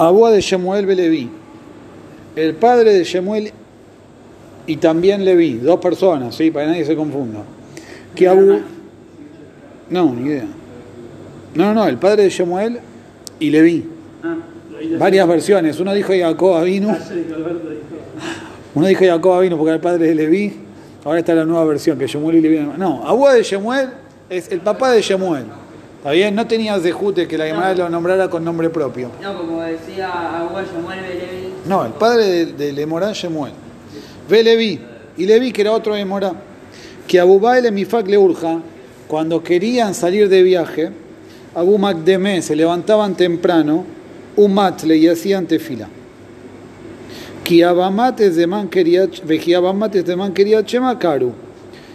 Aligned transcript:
Abúa 0.00 0.30
de 0.30 0.40
Shemuel 0.40 0.86
Beleví. 0.86 1.28
El 2.34 2.54
padre 2.54 2.94
de 2.94 3.04
Shemuel 3.04 3.52
y 4.66 4.76
también 4.76 5.24
Leví, 5.24 5.58
dos 5.58 5.78
personas, 5.78 6.34
¿sí? 6.34 6.50
para 6.50 6.64
que 6.64 6.70
nadie 6.72 6.84
se 6.86 6.96
confunda. 6.96 7.40
Que 8.14 8.26
Abu... 8.26 8.60
No, 9.90 10.14
ni 10.14 10.28
idea. 10.28 10.46
No, 11.54 11.66
no, 11.66 11.74
no, 11.74 11.86
el 11.86 11.98
padre 11.98 12.22
de 12.22 12.30
Shemuel 12.30 12.78
y 13.38 13.50
Leví. 13.50 13.84
Varias 14.98 15.28
versiones. 15.28 15.78
Uno 15.80 15.92
dijo 15.92 16.14
Jacob 16.18 16.64
vino. 16.64 16.96
Uno 18.74 18.86
dijo 18.86 19.04
Jacob 19.04 19.42
vino 19.42 19.58
porque 19.58 19.68
era 19.68 19.76
el 19.76 19.82
padre 19.82 20.06
de 20.06 20.14
Leví. 20.14 20.52
Ahora 21.04 21.18
está 21.18 21.34
la 21.34 21.44
nueva 21.44 21.64
versión, 21.66 21.98
que 21.98 22.06
Shemuel 22.06 22.36
y 22.36 22.40
Leví. 22.40 22.70
No, 22.78 23.06
Abúa 23.06 23.34
de 23.34 23.42
Shemuel 23.42 23.90
es 24.30 24.50
el 24.50 24.60
papá 24.60 24.92
de 24.92 25.02
Shemuel. 25.02 25.44
¿Está 26.00 26.12
bien? 26.12 26.34
No 26.34 26.46
tenía 26.46 26.80
Zehute 26.80 27.28
que 27.28 27.36
la 27.36 27.46
llamada 27.46 27.74
lo 27.74 27.90
nombrara 27.90 28.30
con 28.30 28.42
nombre 28.42 28.70
propio. 28.70 29.10
No, 29.22 29.36
como 29.36 29.60
decía 29.60 30.10
Abúa 30.40 30.64
Shemuel 30.64 31.00
Belevi. 31.02 31.52
No, 31.66 31.84
el 31.84 31.92
padre 31.92 32.24
de, 32.24 32.46
de 32.46 32.72
Lemorán 32.72 33.12
Shemuel. 33.12 33.52
Ve 34.26 34.42
Leví. 34.42 34.80
Y 35.18 35.26
Leví, 35.26 35.52
que 35.52 35.60
era 35.60 35.72
otro 35.72 35.94
de 35.94 36.02
Morá. 36.06 36.32
Que 37.06 37.20
Abu 37.20 37.38
Baile 37.38 37.70
Mifak 37.70 38.08
le 38.08 38.16
urja, 38.16 38.62
cuando 39.08 39.42
querían 39.42 39.94
salir 39.94 40.30
de 40.30 40.42
viaje, 40.42 40.90
Abu 41.54 41.76
Magdemé 41.76 42.40
se 42.40 42.56
levantaban 42.56 43.14
temprano, 43.14 43.84
Umatle 44.36 44.96
y 44.96 45.06
hacían 45.06 45.46
tefila. 45.46 45.86
Kiabamates 47.44 48.36
de 48.36 48.46
man 48.46 48.70
quería, 48.70 49.06
de 49.06 50.16
man 50.16 50.32
quería 50.32 50.64
Chema 50.64 50.98
Karu. 50.98 51.34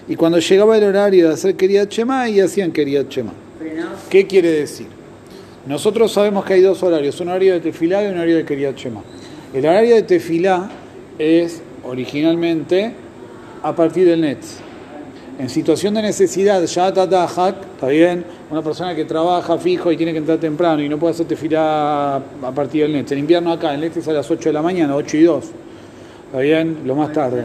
Y 0.07 0.15
cuando 0.15 0.37
llegaba 0.37 0.77
el 0.77 0.83
horario 0.83 1.29
de 1.29 1.33
hacer 1.33 1.55
quería 1.55 1.89
Chema, 1.89 2.29
y 2.29 2.39
hacían 2.39 2.71
quería 2.71 3.09
Chema. 3.09 3.33
¿Qué 4.09 4.27
quiere 4.27 4.51
decir? 4.51 4.87
Nosotros 5.65 6.11
sabemos 6.11 6.45
que 6.45 6.53
hay 6.53 6.61
dos 6.61 6.83
horarios, 6.83 7.19
un 7.21 7.29
horario 7.29 7.53
de 7.53 7.59
tefilá 7.59 8.03
y 8.03 8.07
un 8.07 8.15
horario 8.15 8.37
de 8.37 8.45
quería 8.45 8.75
Chema. 8.75 9.01
El 9.53 9.65
horario 9.65 9.95
de 9.95 10.03
tefilá 10.03 10.69
es 11.17 11.61
originalmente 11.83 12.93
a 13.63 13.75
partir 13.75 14.05
del 14.07 14.21
Netz. 14.21 14.59
En 15.39 15.49
situación 15.49 15.95
de 15.95 16.01
necesidad, 16.01 16.63
ya 16.63 16.87
está 16.87 17.87
bien, 17.87 18.23
una 18.49 18.61
persona 18.61 18.95
que 18.95 19.05
trabaja 19.05 19.57
fijo 19.57 19.91
y 19.91 19.97
tiene 19.97 20.11
que 20.11 20.19
entrar 20.19 20.37
temprano 20.37 20.81
y 20.81 20.87
no 20.87 20.97
puede 20.97 21.13
hacer 21.13 21.25
tefilá 21.25 22.17
a 22.17 22.51
partir 22.53 22.83
del 22.83 22.93
Netz. 22.93 23.11
En 23.11 23.19
invierno 23.19 23.51
acá, 23.51 23.73
el 23.73 23.81
Netz 23.81 23.97
es 23.97 24.07
a 24.07 24.13
las 24.13 24.29
8 24.29 24.49
de 24.49 24.53
la 24.53 24.61
mañana, 24.61 24.95
8 24.95 25.17
y 25.17 25.23
2, 25.23 25.45
está 26.27 26.39
bien, 26.39 26.79
lo 26.85 26.95
más 26.95 27.11
tarde. 27.11 27.43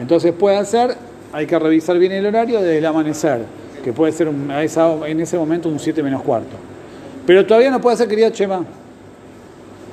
Entonces 0.00 0.32
puede 0.32 0.56
hacer, 0.56 0.96
hay 1.32 1.46
que 1.46 1.58
revisar 1.58 1.98
bien 1.98 2.12
el 2.12 2.26
horario 2.26 2.60
desde 2.60 2.78
el 2.78 2.86
amanecer, 2.86 3.40
que 3.82 3.92
puede 3.92 4.12
ser 4.12 4.28
a 4.50 4.62
esa- 4.62 5.08
en 5.08 5.20
ese 5.20 5.36
momento 5.36 5.68
un 5.68 5.78
7 5.78 6.02
menos 6.02 6.22
cuarto. 6.22 6.56
Pero 7.26 7.46
todavía 7.46 7.70
no 7.70 7.80
puede 7.80 7.94
hacer 7.94 8.08
quería 8.08 8.32
Chema. 8.32 8.64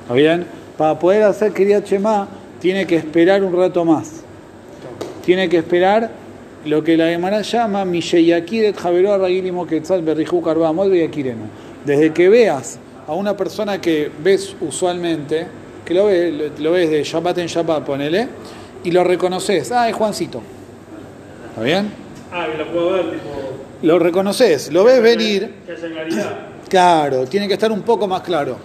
¿Está 0.02 0.14
bien? 0.14 0.46
Para 0.76 0.98
poder 0.98 1.22
hacer 1.22 1.52
quería 1.52 1.82
Chema, 1.84 2.28
tiene 2.60 2.86
que 2.86 2.96
esperar 2.96 3.42
un 3.44 3.56
rato 3.56 3.84
más. 3.84 4.22
Tiene 5.24 5.48
que 5.48 5.58
esperar 5.58 6.10
lo 6.64 6.82
que 6.82 6.96
la 6.96 7.06
Gemara 7.08 7.42
llama 7.42 7.84
Misheyakiret 7.84 8.76
Javeró 8.76 9.12
Arraguilimo 9.14 9.66
Quetzal 9.66 10.02
Berrijú 10.02 10.42
Beyakireno. 10.42 11.44
Desde 11.84 12.12
que 12.12 12.28
veas 12.28 12.78
a 13.06 13.14
una 13.14 13.36
persona 13.36 13.80
que 13.80 14.10
ves 14.22 14.54
usualmente, 14.60 15.46
que 15.84 15.94
lo 15.94 16.06
ves, 16.06 16.34
lo, 16.58 16.72
ves 16.72 16.90
de 16.90 17.02
Shabbat 17.02 17.38
en 17.38 17.46
Shabbat, 17.46 17.84
ponele, 17.84 18.28
y 18.84 18.90
lo 18.90 19.04
reconoces, 19.04 19.72
ah, 19.72 19.88
es 19.88 19.94
Juancito. 19.96 20.42
¿Está 21.50 21.62
bien? 21.62 21.90
Ah, 22.32 22.46
que 22.50 22.58
lo 22.58 22.70
puedo 22.70 22.92
ver, 22.92 23.10
tipo. 23.12 23.30
Lo 23.82 23.98
reconoces, 23.98 24.72
lo 24.72 24.84
ves 24.84 25.02
venir. 25.02 25.50
Claro, 26.68 27.26
tiene 27.26 27.48
que 27.48 27.54
estar 27.54 27.72
un 27.72 27.82
poco 27.82 28.06
más 28.06 28.20
claro. 28.22 28.56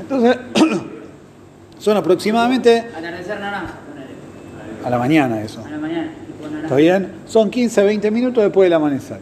Entonces, 0.00 0.36
son 1.78 1.96
aproximadamente 1.96 2.84
Atardecer 2.96 3.38
naranja, 3.38 3.74
ponele. 3.88 4.08
a 4.84 4.90
la 4.90 4.98
mañana 4.98 5.42
eso. 5.42 5.62
A 5.64 5.70
la 5.70 5.78
mañana. 5.78 6.10
¿Está 6.62 6.76
bien? 6.76 7.08
Son 7.26 7.50
15, 7.50 7.82
20 7.84 8.10
minutos 8.10 8.42
después 8.42 8.66
del 8.66 8.72
amanecer. 8.72 9.18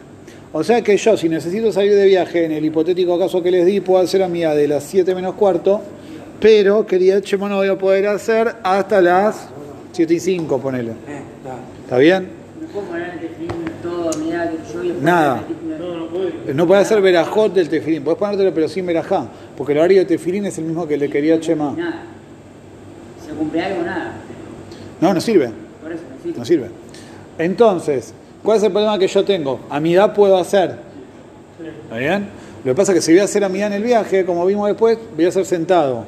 O 0.51 0.63
sea 0.63 0.81
que 0.81 0.95
yo, 0.97 1.17
si 1.17 1.29
necesito 1.29 1.71
salir 1.71 1.93
de 1.93 2.05
viaje, 2.05 2.45
en 2.45 2.51
el 2.51 2.63
hipotético 2.63 3.17
caso 3.19 3.41
que 3.41 3.51
les 3.51 3.65
di, 3.65 3.79
puedo 3.81 4.01
hacer 4.03 4.23
a 4.23 4.27
mía 4.27 4.53
de 4.53 4.67
las 4.67 4.83
7 4.83 5.13
menos 5.15 5.33
cuarto, 5.35 5.81
pero 6.39 6.85
quería 6.85 7.21
Chemo 7.21 7.49
no 7.49 7.57
voy 7.57 7.67
a 7.69 7.77
poder 7.77 8.07
hacer 8.07 8.55
hasta 8.63 9.01
las 9.01 9.47
7 9.93 10.13
y 10.13 10.19
5, 10.19 10.59
ponele. 10.59 10.93
¿Está 11.83 11.97
bien? 11.97 12.29
No 12.61 12.67
puedo 12.67 12.85
poner 12.87 13.09
el 13.13 13.19
tefilín 13.19 13.51
todo 13.81 14.09
a 14.13 14.17
medida 14.17 14.49
que 14.49 14.57
yo 14.71 14.79
voy 14.79 14.91
a 14.91 14.92
poner 14.92 14.92
Nada. 15.03 15.43
No, 15.79 15.97
no 15.97 16.07
puede. 16.07 16.53
No 16.53 16.67
puede 16.67 16.81
hacer 16.81 17.01
verajot 17.01 17.53
del 17.53 17.69
tefilín, 17.69 18.03
podés 18.03 18.19
ponértelo 18.19 18.53
pero 18.53 18.67
sin 18.67 18.85
verajá, 18.85 19.27
porque 19.57 19.73
el 19.73 19.79
horario 19.79 19.99
de 19.99 20.05
tefilín 20.05 20.45
es 20.45 20.57
el 20.57 20.65
mismo 20.65 20.87
que 20.87 20.97
le 20.97 21.09
quería 21.09 21.39
Chema. 21.39 21.73
Nada. 21.77 22.03
Se 23.25 23.33
cumple 23.33 23.61
algo, 23.61 23.83
nada. 23.83 24.13
No, 25.01 25.13
no 25.13 25.21
sirve. 25.21 25.51
Por 25.81 25.91
eso, 25.91 26.03
sí. 26.23 26.33
No 26.37 26.45
sirve. 26.45 26.69
Entonces, 27.37 28.13
¿cuál 28.43 28.57
es 28.57 28.63
el 28.63 28.71
problema 28.71 28.97
que 28.97 29.07
yo 29.07 29.23
tengo? 29.23 29.59
A 29.69 29.79
mi 29.79 29.93
edad 29.93 30.13
puedo 30.13 30.37
hacer. 30.37 30.75
¿Está 31.83 31.97
bien? 31.97 32.27
Lo 32.63 32.71
que 32.71 32.75
pasa 32.75 32.91
es 32.93 32.99
que 32.99 33.01
si 33.01 33.11
voy 33.11 33.19
a 33.19 33.25
hacer 33.25 33.43
a 33.43 33.49
mi 33.49 33.59
edad 33.59 33.67
en 33.67 33.73
el 33.73 33.83
viaje, 33.83 34.25
como 34.25 34.45
vimos 34.45 34.67
después, 34.67 34.97
voy 35.15 35.25
a 35.25 35.29
hacer 35.29 35.45
sentado. 35.45 36.05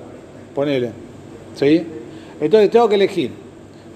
Ponele. 0.54 0.92
¿Sí? 1.56 1.86
Entonces 2.40 2.70
tengo 2.70 2.88
que 2.88 2.96
elegir. 2.96 3.32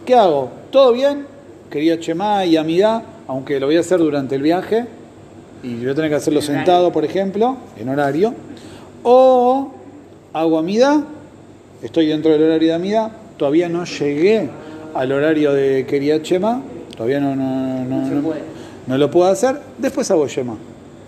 ¿Qué 0.05 0.15
hago? 0.15 0.49
¿Todo 0.71 0.91
bien? 0.91 1.25
Quería 1.69 1.99
Chemá 1.99 2.45
y 2.45 2.57
Amidad, 2.57 3.03
aunque 3.29 3.59
lo 3.59 3.67
voy 3.67 3.77
a 3.77 3.81
hacer 3.81 3.99
durante 3.99 4.35
el 4.35 4.41
viaje. 4.41 4.85
Y 5.61 5.75
voy 5.75 5.89
a 5.89 5.95
tener 5.95 6.09
que 6.09 6.15
hacerlo 6.15 6.41
sentado, 6.41 6.91
por 6.91 7.05
ejemplo, 7.05 7.57
en 7.77 7.87
horario. 7.87 8.33
O 9.03 9.71
hago 10.33 10.57
Amidad, 10.57 11.01
estoy 11.83 12.07
dentro 12.07 12.31
del 12.31 12.43
horario 12.43 12.69
de 12.69 12.73
Amidad, 12.73 13.11
todavía 13.37 13.69
no 13.69 13.85
llegué 13.85 14.49
al 14.95 15.11
horario 15.11 15.53
de 15.53 15.85
Quería 15.85 16.23
Chema, 16.23 16.63
todavía 16.95 17.19
no, 17.19 17.35
no, 17.35 17.85
no, 17.85 18.33
No 18.87 18.97
lo 18.97 19.11
puedo 19.11 19.29
hacer, 19.29 19.59
después 19.77 20.09
hago 20.09 20.27
Chema, 20.27 20.57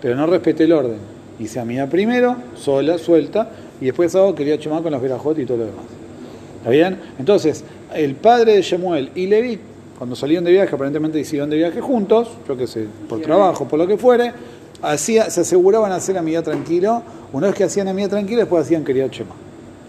pero 0.00 0.14
no 0.14 0.26
respeté 0.26 0.64
el 0.64 0.72
orden. 0.72 0.98
Hice 1.40 1.58
Amidad 1.58 1.88
primero, 1.88 2.36
sola, 2.54 2.98
suelta, 2.98 3.50
y 3.80 3.86
después 3.86 4.14
hago 4.14 4.32
Quería 4.36 4.60
Chema 4.60 4.80
con 4.80 4.92
las 4.92 5.02
verajot 5.02 5.36
y 5.40 5.44
todo 5.44 5.58
lo 5.58 5.64
demás. 5.64 5.84
¿Está 6.58 6.70
bien? 6.70 6.98
Entonces, 7.18 7.64
el 7.92 8.14
padre 8.14 8.54
de 8.54 8.62
Shemuel 8.62 9.10
y 9.16 9.26
Levi, 9.26 9.58
cuando 10.02 10.16
salieron 10.16 10.44
de 10.44 10.50
viaje, 10.50 10.74
aparentemente 10.74 11.20
hicieron 11.20 11.48
de 11.48 11.56
viaje 11.56 11.80
juntos, 11.80 12.28
yo 12.48 12.56
qué 12.56 12.66
sé, 12.66 12.88
por 13.08 13.20
trabajo, 13.20 13.68
por 13.68 13.78
lo 13.78 13.86
que 13.86 13.96
fuere, 13.96 14.32
hacía, 14.82 15.30
se 15.30 15.42
aseguraban 15.42 15.92
hacer 15.92 16.18
amidad 16.18 16.42
tranquilo. 16.42 17.04
Una 17.32 17.46
vez 17.46 17.54
que 17.54 17.62
hacían 17.62 17.86
amidad 17.86 18.10
tranquilo, 18.10 18.40
después 18.40 18.64
hacían 18.64 18.84
quería 18.84 19.08
Chema. 19.08 19.36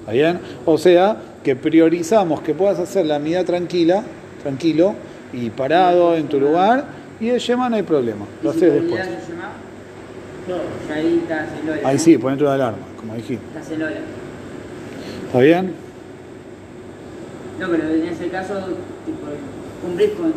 ¿Está 0.02 0.12
bien? 0.12 0.40
O 0.68 0.78
sea, 0.78 1.18
que 1.44 1.56
priorizamos 1.56 2.42
que 2.42 2.54
puedas 2.54 2.78
hacer 2.78 3.08
la 3.08 3.16
amidad 3.16 3.44
tranquila, 3.44 4.04
tranquilo 4.44 4.94
y 5.34 5.50
parado 5.50 6.16
en 6.16 6.28
tu 6.28 6.40
lugar, 6.40 6.86
y 7.20 7.30
el 7.30 7.40
Shema 7.40 7.68
no 7.68 7.78
hay 7.78 7.82
problema, 7.82 8.28
lo 8.44 8.52
¿Y 8.52 8.54
si 8.54 8.66
haces 8.66 8.84
después. 8.84 9.08
No. 10.48 10.94
Ahí 10.94 11.22
estás 11.24 11.48
en 11.60 11.66
Lola. 11.66 11.90
Ahí 11.90 11.98
sí, 11.98 12.20
ponete 12.20 12.44
una 12.44 12.54
alarma, 12.54 12.86
como 13.00 13.16
dijiste. 13.16 13.44
Estás 13.48 13.72
en 13.72 13.80
Lola. 13.80 13.98
¿Está 15.26 15.40
bien? 15.40 15.74
No, 17.60 17.68
pero 17.68 17.90
en 17.90 18.04
ese 18.04 18.28
caso, 18.28 18.54
tipo, 19.08 19.26
cumplís 19.84 20.10
con 20.12 20.34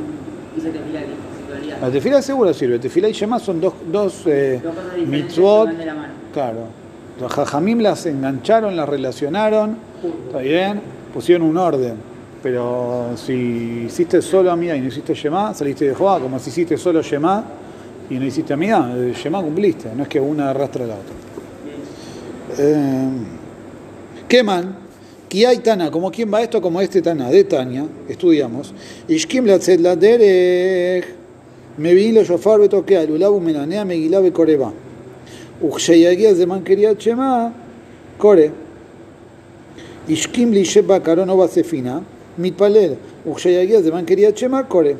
ese 0.56 0.70
tefilá 0.70 1.00
que 1.00 1.06
si 1.06 1.46
te 1.46 1.52
olvidas. 1.52 1.80
La 1.80 1.90
tefila 1.90 2.22
seguro 2.22 2.52
sirve. 2.54 2.78
Tefila 2.78 3.08
y 3.08 3.12
Shema 3.12 3.38
son 3.38 3.60
dos, 3.60 3.74
dos 3.90 4.22
eh, 4.26 4.60
Dos 4.62 4.74
cosas 4.74 4.94
diferentes 4.96 5.20
que 5.20 5.24
mitzvot. 5.24 5.66
van 5.66 5.78
de 5.78 5.86
la 5.86 5.94
mano. 5.94 6.12
Claro. 6.32 6.58
Los 7.20 7.32
jajamim 7.32 7.78
las 7.80 8.04
engancharon, 8.06 8.76
las 8.76 8.88
relacionaron. 8.88 9.76
Está 10.26 10.38
bien. 10.38 10.80
Pusieron 11.14 11.46
un 11.48 11.56
orden. 11.56 11.94
Pero 12.42 13.12
si 13.16 13.84
hiciste 13.86 14.20
solo 14.22 14.50
Amida 14.52 14.76
y 14.76 14.80
no 14.80 14.88
hiciste 14.88 15.14
Shema, 15.14 15.54
saliste 15.54 15.86
de 15.86 15.94
Jehová. 15.94 16.20
Como 16.20 16.38
si 16.38 16.50
hiciste 16.50 16.76
solo 16.76 17.02
Shema 17.02 17.42
y 18.10 18.14
no 18.18 18.24
hiciste 18.24 18.52
Amida. 18.52 18.94
Shema 19.14 19.42
cumpliste. 19.42 19.90
No 19.96 20.02
es 20.02 20.08
que 20.08 20.20
una 20.20 20.50
arrastra 20.50 20.84
a 20.84 20.88
la 20.88 20.94
otra. 20.94 21.14
Eh, 22.58 23.08
Keman, 25.26 25.28
Kiai 25.28 25.62
Tana, 25.62 25.90
como 25.90 26.11
quién 26.11 26.32
va 26.32 26.43
esto, 26.43 26.61
como 26.61 26.81
este 26.81 27.02
Tana, 27.02 27.31
de 27.31 27.44
Tania, 27.44 27.87
estudiamos. 28.08 28.73
Ishkim 29.08 29.46
la 29.46 29.96
derech, 29.96 31.05
me 31.78 31.94
vi 31.94 32.12
lo 32.12 32.25
shofar 32.25 32.61
betoquea, 32.61 33.05
lulabu 33.05 33.40
menanea, 33.40 33.84
megilá 33.84 34.20
bekoreba. 34.20 34.73
Uxeyagia 35.61 36.34
zeman 36.34 36.62
quería 36.62 36.96
chema, 36.96 37.52
kore. 38.19 38.50
Ishkim 40.08 40.52
li 40.52 40.64
sheba 40.64 41.00
karonova 41.00 41.49
sefina, 41.49 42.02
mitpalel. 42.37 42.96
Uxeyagia 43.25 43.82
zeman 43.82 44.05
quería 44.05 44.32
chema, 44.32 44.64
kore. 44.69 44.96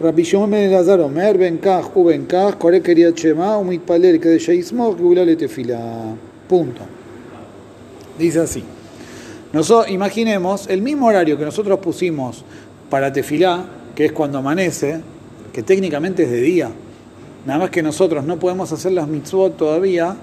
Rabbi 0.00 0.22
Shimon 0.22 0.50
ben 0.50 0.70
Elazar 0.70 1.00
Omer, 1.00 1.36
ben 1.36 1.58
kaj, 1.58 1.94
u 1.94 2.04
ben 2.04 2.26
kaj, 2.26 2.58
kore 2.58 2.80
quería 2.80 3.12
chema, 3.12 3.58
u 3.58 3.64
mitpalel, 3.64 4.18
que 4.18 4.28
de 4.28 4.38
sheismo, 4.38 4.96
que 4.96 5.24
le 5.24 5.36
tefila. 5.36 6.14
Punto. 6.48 6.80
Dice 8.18 8.40
así. 8.40 8.79
Nosotros, 9.52 9.90
imaginemos 9.90 10.68
el 10.68 10.80
mismo 10.80 11.06
horario 11.06 11.36
que 11.36 11.44
nosotros 11.44 11.78
pusimos 11.80 12.44
para 12.88 13.12
tefilá, 13.12 13.64
que 13.94 14.06
es 14.06 14.12
cuando 14.12 14.38
amanece, 14.38 15.00
que 15.52 15.62
técnicamente 15.62 16.22
es 16.22 16.30
de 16.30 16.40
día. 16.40 16.70
Nada 17.46 17.58
más 17.58 17.70
que 17.70 17.82
nosotros 17.82 18.24
no 18.24 18.38
podemos 18.38 18.70
hacer 18.70 18.92
las 18.92 19.08
mitzvot 19.08 19.56
todavía 19.56 20.14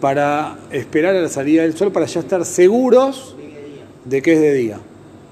para 0.00 0.58
esperar 0.70 1.16
a 1.16 1.22
la 1.22 1.28
salida 1.28 1.62
del 1.62 1.76
sol 1.76 1.92
para 1.92 2.06
ya 2.06 2.20
estar 2.20 2.44
seguros 2.44 3.36
de 4.04 4.22
que 4.22 4.34
es 4.34 4.40
de 4.40 4.54
día. 4.54 4.78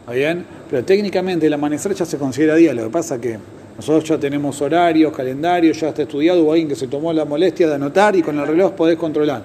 ¿Está 0.01 0.13
bien? 0.13 0.47
Pero 0.69 0.85
técnicamente 0.85 1.47
el 1.47 1.53
amanecer 1.53 1.95
ya 1.95 2.05
se 2.05 2.19
considera 2.19 2.55
día. 2.57 2.73
Lo 2.73 2.85
que 2.85 2.91
pasa 2.91 3.21
que 3.21 3.39
nosotros 3.77 4.09
ya 4.09 4.19
tenemos 4.19 4.61
horarios, 4.61 5.13
calendarios, 5.13 5.79
ya 5.81 5.89
está 5.89 6.03
estudiado, 6.03 6.43
hubo 6.43 6.53
alguien 6.53 6.69
que 6.69 6.77
se 6.77 6.89
tomó 6.89 7.13
la 7.13 7.25
molestia 7.25 7.69
de 7.69 7.75
anotar 7.75 8.17
y 8.17 8.23
con 8.23 8.39
el 8.39 8.47
reloj 8.47 8.73
podés 8.73 8.97
controlar. 8.97 9.43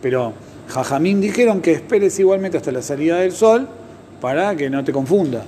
Pero 0.00 0.32
Jajamín 0.72 1.20
dijeron 1.20 1.60
que 1.60 1.72
esperes 1.72 2.18
igualmente 2.18 2.56
hasta 2.56 2.72
la 2.72 2.82
salida 2.82 3.18
del 3.18 3.32
sol 3.32 3.68
para 4.20 4.56
que 4.56 4.70
no 4.70 4.82
te 4.82 4.92
confundas. 4.92 5.44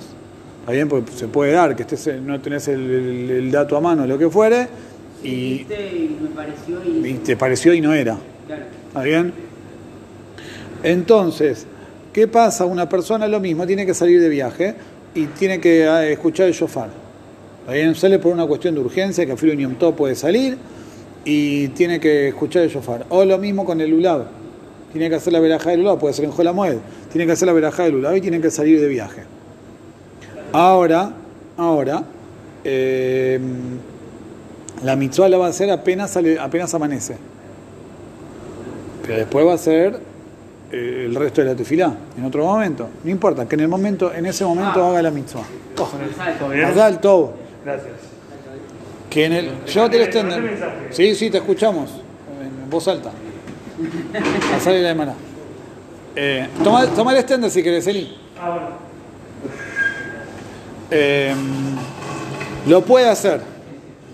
¿Está 0.60 0.72
bien? 0.72 0.88
Porque 0.88 1.12
se 1.12 1.28
puede 1.28 1.52
dar 1.52 1.74
que 1.76 1.82
estés, 1.82 2.20
no 2.20 2.40
tenés 2.40 2.68
el, 2.68 2.80
el- 2.90 3.30
el 3.30 3.50
dato 3.50 3.76
a 3.76 3.80
mano, 3.80 4.06
lo 4.06 4.18
que 4.18 4.28
fuere, 4.28 4.66
y, 5.22 5.28
y 5.28 6.18
me 6.20 6.28
pareció 6.28 6.80
y... 6.84 7.08
y 7.08 7.14
te 7.14 7.36
pareció 7.36 7.72
y 7.74 7.80
no 7.80 7.94
era. 7.94 8.16
Claro. 8.46 8.62
¿Está 8.88 9.02
bien? 9.02 9.32
Entonces, 10.82 11.66
¿qué 12.12 12.28
pasa? 12.28 12.64
Una 12.66 12.88
persona 12.88 13.26
lo 13.28 13.40
mismo, 13.40 13.66
tiene 13.66 13.86
que 13.86 13.94
salir 13.94 14.20
de 14.20 14.28
viaje 14.28 14.74
y 15.14 15.26
tiene 15.26 15.60
que 15.60 15.84
eh, 15.84 16.12
escuchar 16.12 16.46
el 16.48 16.52
shofar. 16.52 16.90
¿Está 17.60 17.72
bien? 17.72 17.94
Sale 17.94 18.18
por 18.18 18.32
una 18.32 18.46
cuestión 18.46 18.74
de 18.74 18.80
urgencia, 18.82 19.24
que 19.24 19.32
a 19.32 19.36
Filo 19.36 19.54
puede 19.96 20.14
salir 20.14 20.58
y 21.24 21.68
tiene 21.68 21.98
que 21.98 22.28
escuchar 22.28 22.62
el 22.64 22.68
shofar. 22.68 23.06
O 23.08 23.24
lo 23.24 23.38
mismo 23.38 23.64
con 23.64 23.80
el 23.80 23.94
ulab. 23.94 24.26
Tiene 24.94 25.10
que 25.10 25.16
hacer 25.16 25.32
la 25.32 25.40
verajá 25.40 25.70
del 25.70 25.80
ulab, 25.80 25.98
puede 25.98 26.14
ser 26.14 26.24
en 26.24 26.30
Jolamoed. 26.30 26.76
Tiene 27.12 27.26
que 27.26 27.32
hacer 27.32 27.46
la 27.46 27.52
verajá 27.52 27.82
del 27.82 27.96
ulab 27.96 28.14
y 28.16 28.20
tiene 28.22 28.40
que 28.40 28.50
salir 28.50 28.80
de 28.80 28.86
viaje. 28.88 29.24
Ahora, 30.52 31.10
ahora, 31.56 32.04
eh, 32.62 33.38
la 34.84 34.94
mitzvah 34.96 35.28
la 35.28 35.36
va 35.36 35.46
a 35.46 35.50
hacer 35.50 35.70
apenas, 35.70 36.12
sale- 36.12 36.38
apenas 36.38 36.72
amanece. 36.74 37.16
Pero 39.02 39.18
después 39.18 39.46
va 39.46 39.54
a 39.54 39.58
ser 39.58 39.98
eh, 40.72 41.04
el 41.08 41.14
resto 41.14 41.40
de 41.42 41.48
la 41.48 41.54
tefilá, 41.56 41.92
en 42.16 42.24
otro 42.24 42.44
momento. 42.44 42.88
No 43.02 43.10
importa, 43.10 43.46
que 43.48 43.54
en 43.56 43.60
el 43.62 43.68
momento, 43.68 44.12
en 44.14 44.26
ese 44.26 44.44
momento 44.44 44.82
haga 44.84 45.02
la 45.02 45.10
mitzvah. 45.10 45.42
Ojo, 45.78 45.96
¿Todo 46.38 46.48
bien? 46.50 46.64
Hazal 46.64 47.00
todo. 47.00 47.32
Gracias. 47.64 47.88
Que 49.10 49.24
en 49.26 49.32
el. 49.32 49.44
El 49.46 49.76
Mandé 49.76 50.02
extender. 50.04 50.40
mensaje. 50.40 50.72
Sí, 50.90 51.14
sí, 51.16 51.30
te 51.30 51.38
escuchamos. 51.38 51.90
En 52.64 52.70
voz 52.70 52.86
alta. 52.88 53.10
Hazal 54.54 54.82
la 54.82 54.88
semana. 54.90 55.14
Eh, 56.16 56.48
toma, 56.62 56.86
toma 56.86 57.12
el 57.12 57.18
extender 57.18 57.50
si 57.50 57.62
querés, 57.62 57.86
Eli. 57.86 58.16
Ah, 58.40 58.50
bueno. 58.50 58.68
Eh, 60.90 61.34
lo 62.66 62.82
puede 62.82 63.08
hacer. 63.08 63.40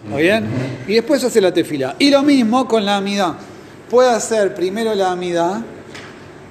¿Está 0.04 0.16
bien? 0.16 0.46
Y 0.88 0.94
después 0.94 1.22
hace 1.24 1.40
la 1.40 1.52
tefila. 1.52 1.94
Y 1.98 2.10
lo 2.10 2.22
mismo 2.22 2.66
con 2.66 2.84
la 2.84 2.96
amidad. 2.96 3.34
Puede 3.90 4.10
hacer 4.10 4.54
primero 4.54 4.94
la 4.94 5.12
amidad 5.12 5.60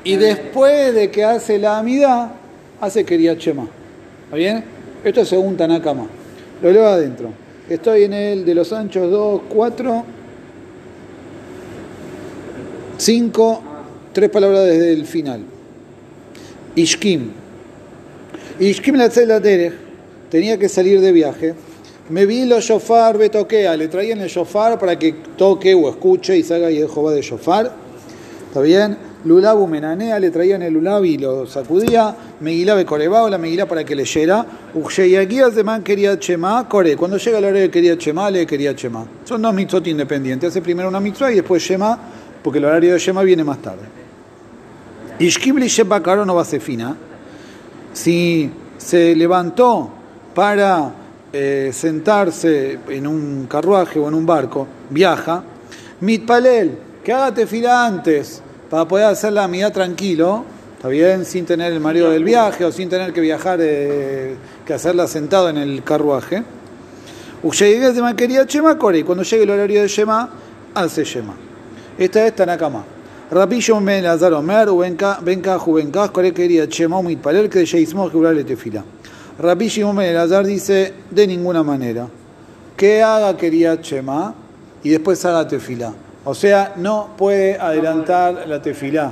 y 0.03 0.15
después 0.15 0.94
de 0.94 1.09
que 1.09 1.23
hace 1.23 1.57
la 1.57 1.79
amidad, 1.79 2.31
hace 2.79 3.03
Keriat 3.03 3.38
Shema. 3.38 3.67
¿Está 4.25 4.35
bien? 4.35 4.63
Esto 5.03 5.21
es 5.21 5.29
según 5.29 5.57
Tanakama. 5.57 6.07
Lo 6.61 6.71
leo 6.71 6.88
adentro. 6.88 7.31
Estoy 7.69 8.03
en 8.03 8.13
el 8.13 8.45
de 8.45 8.56
los 8.56 8.71
anchos 8.73 9.09
2, 9.09 9.41
4, 9.50 10.06
5, 13.00 13.62
tres 14.12 14.30
palabras 14.30 14.66
desde 14.66 14.92
el 14.92 15.06
final. 15.06 15.40
Ishkim. 16.75 17.31
Ishkim 18.60 18.96
la 18.98 19.40
Derech 19.40 19.74
tenía 20.30 20.60
que 20.60 20.68
salir 20.68 21.00
de 21.00 21.13
viaje. 21.13 21.54
Me 22.10 22.25
vi 22.25 22.46
los 22.46 22.66
shofar 22.66 23.18
betoquea, 23.18 23.78
le 23.78 23.88
traían 23.88 24.19
el 24.19 24.28
shofar 24.28 24.78
para 24.78 25.00
que 25.00 25.13
toque 25.38 25.74
o 25.74 25.90
escuche 25.90 26.38
y 26.38 26.44
salga 26.44 26.69
y 26.69 26.75
Jehová 26.75 27.13
de 27.13 27.22
shofar. 27.22 27.72
¿Está 28.48 28.62
bien? 28.62 28.98
Lulabu 29.24 29.68
menanea, 29.68 30.18
le 30.19 30.31
traían 30.31 30.62
el 30.62 30.74
lulab 30.74 31.06
y 31.06 31.18
lo 31.18 31.45
sacudía. 31.45 32.16
Megilá 32.40 32.75
becorebao, 32.75 33.30
la 33.30 33.38
megilá 33.38 33.66
para 33.66 33.84
que 33.84 33.95
leyera. 33.95 34.45
Uxeyaguías 34.74 35.56
de 35.56 35.63
man 35.63 35.84
quería 35.84 36.18
chema, 36.18 36.68
core. 36.68 36.95
Cuando 36.98 37.18
llega 37.18 37.40
la 37.40 37.50
hora 37.50 37.60
de 37.60 37.69
quería 37.69 37.98
chema, 37.98 38.30
le 38.31 38.45
quería 38.48 38.75
chema. 38.75 39.06
Son 39.24 39.42
dos 39.42 39.54
mitzvot 39.54 39.86
independientes. 39.88 40.50
Hace 40.50 40.62
primero 40.62 40.90
una 40.90 41.00
mitzvah 41.00 41.31
y 41.31 41.36
después 41.36 41.62
shema, 41.62 42.00
porque 42.44 42.59
el 42.59 42.65
horario 42.65 42.94
de 42.94 43.00
shema 43.00 43.24
viene 43.24 43.44
más 43.44 43.59
tarde. 43.59 43.83
Ishkibli 45.19 45.68
sheba 45.68 46.01
caro 46.01 46.25
no 46.25 46.36
va 46.36 46.44
a 46.44 46.45
ser 46.45 46.62
fina 46.62 46.95
si 47.94 48.50
se 48.77 49.15
levantó 49.15 49.91
para 50.33 50.91
eh, 51.33 51.71
sentarse 51.74 52.80
en 52.88 53.06
un 53.06 53.47
carruaje 53.47 54.00
o 54.00 54.07
en 54.07 54.13
un 54.13 54.25
barco, 54.25 54.68
viaja, 54.89 55.44
mitpalel, 56.01 56.77
que 57.03 57.12
haga 57.12 57.33
tefila 57.33 57.86
antes 57.86 58.42
para 58.69 58.88
poder 58.88 59.07
hacer 59.07 59.33
la 59.33 59.71
tranquilo, 59.71 60.45
está 60.75 60.88
bien, 60.88 61.25
sin 61.25 61.45
tener 61.45 61.74
el 61.74 61.80
mareo 61.80 62.12
del 62.12 62.24
viaje 62.24 62.63
o 62.63 62.71
sin 62.71 62.88
tener 62.88 63.12
que 63.12 63.21
viajar, 63.21 63.59
eh, 63.62 64.35
que 64.65 64.74
hacerla 64.74 65.07
sentado 65.07 65.50
en 65.50 65.57
el 65.57 65.83
carruaje. 65.83 66.44
Ushayigues 67.42 67.95
de 67.95 68.01
Maquería 68.01 68.45
Chema 68.45 68.77
Core, 68.77 69.00
y 69.00 69.03
cuando 69.03 69.24
llegue 69.24 69.44
el 69.44 69.50
horario 69.50 69.81
de 69.81 69.88
Shema, 69.88 70.30
hace 70.74 71.03
Shema. 71.03 71.49
Esta 72.00 72.25
es 72.25 72.34
Tanakama. 72.34 72.86
Shimon 73.50 73.84
ben 73.86 73.98
Elazar 74.00 74.31
Omer, 74.34 74.69
Benka, 75.22 75.60
Jubenka, 75.60 76.07
Core 76.07 76.34
quería 76.34 76.66
Chema, 76.69 77.01
Mitpalel, 77.01 77.50
que 77.50 77.66
Sheismo, 77.66 78.10
que 78.10 78.18
le 78.18 78.46
tefila. 78.46 78.86
Shimon 79.38 79.98
ben 79.98 80.07
Elazar 80.07 80.46
dice, 80.46 80.94
de 81.12 81.28
ninguna 81.28 81.62
manera, 81.62 82.07
que 82.78 83.04
haga 83.04 83.36
quería 83.36 83.81
Chema 83.81 84.34
y 84.81 84.90
después 84.92 85.25
haga 85.25 85.46
tefila. 85.46 85.94
O 86.24 86.34
sea, 86.34 86.74
no 86.78 87.10
puede 87.18 87.60
adelantar 87.60 88.48
la 88.48 88.62
tefilá. 88.62 89.12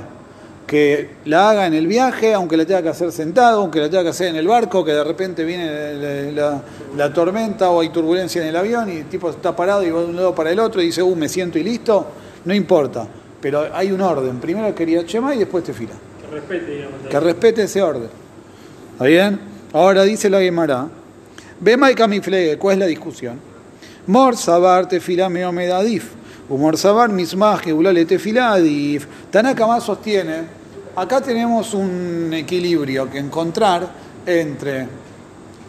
Que 0.66 1.10
la 1.26 1.50
haga 1.50 1.66
en 1.66 1.74
el 1.74 1.86
viaje, 1.86 2.32
aunque 2.32 2.56
la 2.56 2.64
tenga 2.64 2.82
que 2.82 2.88
hacer 2.88 3.12
sentado, 3.12 3.60
aunque 3.60 3.80
la 3.80 3.90
tenga 3.90 4.04
que 4.04 4.08
hacer 4.10 4.28
en 4.28 4.36
el 4.36 4.48
barco, 4.48 4.82
que 4.82 4.92
de 4.92 5.04
repente 5.04 5.44
viene 5.44 6.32
la, 6.32 6.42
la- 6.42 6.62
la 6.96 7.12
tormenta 7.12 7.68
o 7.70 7.80
hay 7.82 7.90
turbulencia 7.90 8.40
en 8.42 8.48
el 8.48 8.56
avión 8.56 8.88
y 8.90 8.96
el 8.98 9.04
tipo 9.10 9.28
está 9.28 9.54
parado 9.54 9.82
y 9.84 9.90
va 9.90 10.00
de 10.00 10.06
un 10.06 10.16
lado 10.16 10.34
para 10.34 10.50
el 10.50 10.58
otro 10.58 10.80
y 10.82 10.86
dice, 10.86 11.02
uh, 11.02 11.14
me 11.14 11.28
siento 11.28 11.58
y 11.58 11.62
listo. 11.62 12.06
No 12.48 12.54
importa. 12.54 13.06
Pero 13.42 13.68
hay 13.74 13.92
un 13.92 14.00
orden. 14.00 14.38
Primero 14.40 14.74
quería 14.74 15.04
Chema 15.04 15.34
y 15.34 15.38
después 15.38 15.62
tefila. 15.62 15.92
Que 16.18 16.34
respete, 16.34 16.70
digamos. 16.70 17.00
Que 17.10 17.20
respete 17.20 17.62
ese 17.64 17.82
orden. 17.82 18.08
¿Está 18.92 19.04
bien? 19.04 19.38
Ahora 19.74 20.02
dice 20.04 20.30
la 20.30 20.40
Gemara. 20.40 20.88
Bema 21.60 21.90
y 21.90 21.94
Camiflegue, 21.94 22.56
¿cuál 22.56 22.72
es 22.72 22.78
la 22.78 22.86
discusión? 22.86 23.38
Mor 24.06 24.34
sabar 24.34 24.88
tefilá 24.88 25.28
meomedadif. 25.28 26.12
Humor 26.48 26.78
sabar 26.78 27.10
mismaj 27.10 27.64
geulale 27.64 28.06
tefilá 28.06 28.54
adif. 28.54 29.06
Tanaka 29.30 29.66
más 29.66 29.84
sostiene, 29.84 30.44
acá 30.96 31.20
tenemos 31.20 31.74
un 31.74 32.30
equilibrio 32.32 33.10
que 33.10 33.18
encontrar 33.18 33.86
entre 34.24 34.88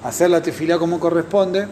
hacer 0.05 0.29
la 0.29 0.41
tefilá 0.41 0.77
como 0.77 0.97
corresponde 0.97 1.67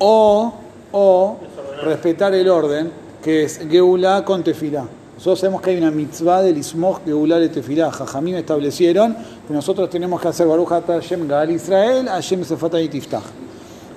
o, 0.00 0.52
o 0.90 1.38
respetar 1.84 2.34
el 2.34 2.48
orden 2.48 3.05
que 3.26 3.42
es 3.42 3.58
geulá 3.68 4.24
con 4.24 4.44
tefilá. 4.44 4.84
Nosotros 5.16 5.40
sabemos 5.40 5.60
que 5.60 5.70
hay 5.70 5.78
una 5.78 5.90
mitzvah 5.90 6.42
del 6.42 6.58
ismoj 6.58 7.00
geulá 7.04 7.40
de 7.40 7.48
tefilá. 7.48 7.90
Jajamim 7.90 8.36
establecieron 8.36 9.16
que 9.48 9.52
nosotros 9.52 9.90
tenemos 9.90 10.20
que 10.20 10.28
hacer 10.28 10.46
Baruch 10.46 10.68
Hashem 10.68 11.26
Gal 11.26 11.50
Israel, 11.50 12.06
Hashem 12.06 12.44
Sefata 12.44 12.80
y 12.80 12.88
Tiftach. 12.88 13.24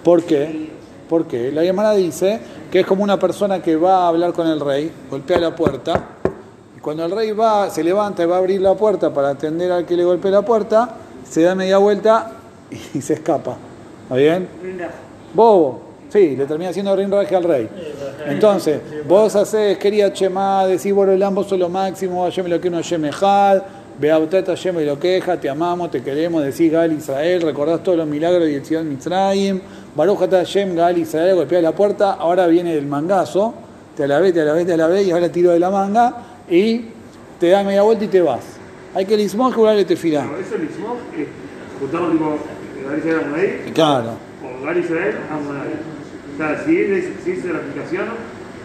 ¿Por 0.04 0.24
qué? 0.24 0.72
Porque 1.08 1.52
la 1.52 1.64
llamada 1.64 1.94
dice 1.94 2.40
que 2.72 2.80
es 2.80 2.88
como 2.88 3.04
una 3.04 3.20
persona 3.20 3.62
que 3.62 3.76
va 3.76 4.06
a 4.06 4.08
hablar 4.08 4.34
con 4.34 4.48
el 4.48 4.60
rey, 4.60 4.92
golpea 5.12 5.38
la 5.38 5.56
puerta, 5.56 6.08
y 6.76 6.80
cuando 6.80 7.06
el 7.06 7.12
rey 7.12 7.32
va, 7.32 7.70
se 7.70 7.84
levanta 7.84 8.24
y 8.24 8.26
va 8.26 8.38
a 8.38 8.40
abrir 8.40 8.62
la 8.62 8.74
puerta 8.74 9.14
para 9.14 9.30
atender 9.30 9.72
al 9.72 9.86
que 9.86 9.96
le 9.96 10.06
golpea 10.06 10.32
la 10.32 10.42
puerta, 10.42 10.96
se 11.24 11.44
da 11.44 11.54
media 11.54 11.78
vuelta 11.78 12.32
y 12.96 13.00
se 13.00 13.14
escapa. 13.14 13.58
¿Está 14.06 14.16
bien? 14.16 14.48
Bobo. 15.36 15.89
Sí, 16.10 16.36
le 16.36 16.46
termina 16.46 16.72
haciendo 16.72 16.96
rinraje 16.96 17.36
al 17.36 17.44
rey. 17.44 17.70
Entonces, 18.28 18.82
vos 19.08 19.36
haces, 19.36 19.78
quería 19.78 20.12
Chema, 20.12 20.66
decís, 20.66 20.94
bueno, 20.94 21.12
el 21.12 21.22
ambos 21.22 21.48
son 21.48 21.60
lo 21.60 21.70
máximo, 21.70 22.24
Hashem 22.26 22.48
lo 22.48 22.60
que 22.60 22.68
uno 22.68 22.78
Hashem 22.78 23.06
Ejad, 23.06 23.62
Beautat 24.00 24.48
Hashem 24.48 24.80
y 24.80 24.86
lo 24.86 24.98
queja, 25.00 25.40
te 25.40 25.50
amamos, 25.50 25.92
te 25.92 26.02
queremos, 26.02 26.44
decís 26.44 26.72
Gal 26.72 26.92
Israel, 26.94 27.42
recordás 27.42 27.84
todos 27.84 27.98
los 27.98 28.08
milagros 28.08 28.44
de 28.44 28.54
Yetziat 28.54 28.84
Mitzrayim, 28.84 29.60
Baruch 29.96 30.22
Ata 30.22 30.38
Hashem, 30.38 30.76
Gal 30.76 30.98
Israel, 30.98 31.36
golpea 31.36 31.62
la 31.62 31.74
puerta, 31.74 32.14
ahora 32.14 32.48
viene 32.48 32.74
el 32.76 32.86
mangazo, 32.86 33.54
te 33.96 34.06
alabé, 34.06 34.32
te 34.32 34.42
alabé, 34.42 34.66
te 34.66 34.74
alabé, 34.74 35.04
y 35.04 35.12
ahora 35.12 35.30
tiro 35.30 35.52
de 35.52 35.60
la 35.60 35.70
manga, 35.70 36.16
y 36.50 36.86
te 37.40 37.50
da 37.50 37.64
media 37.64 37.82
vuelta 37.82 38.06
y 38.06 38.08
te 38.08 38.22
vas. 38.22 38.40
Hay 38.96 39.06
que 39.06 39.14
el 39.16 39.20
ismón 39.20 39.54
te 39.86 39.96
fila. 39.96 40.22
Bueno, 40.22 40.38
eso 40.38 40.56
es 40.56 40.62
mismo, 40.62 40.96
que 41.16 41.28
juntarlo 41.80 42.12
tipo 42.12 42.38
Gal 42.88 42.98
Israel 42.98 43.74
Claro. 43.74 44.12
o 44.42 44.66
Gal 44.66 44.78
Israel. 44.78 45.16
Sea, 46.40 46.64
si 46.66 46.78
es, 46.78 47.06
si 47.24 47.32
es 47.32 47.46
la 47.46 47.60
aplicación, 47.60 48.06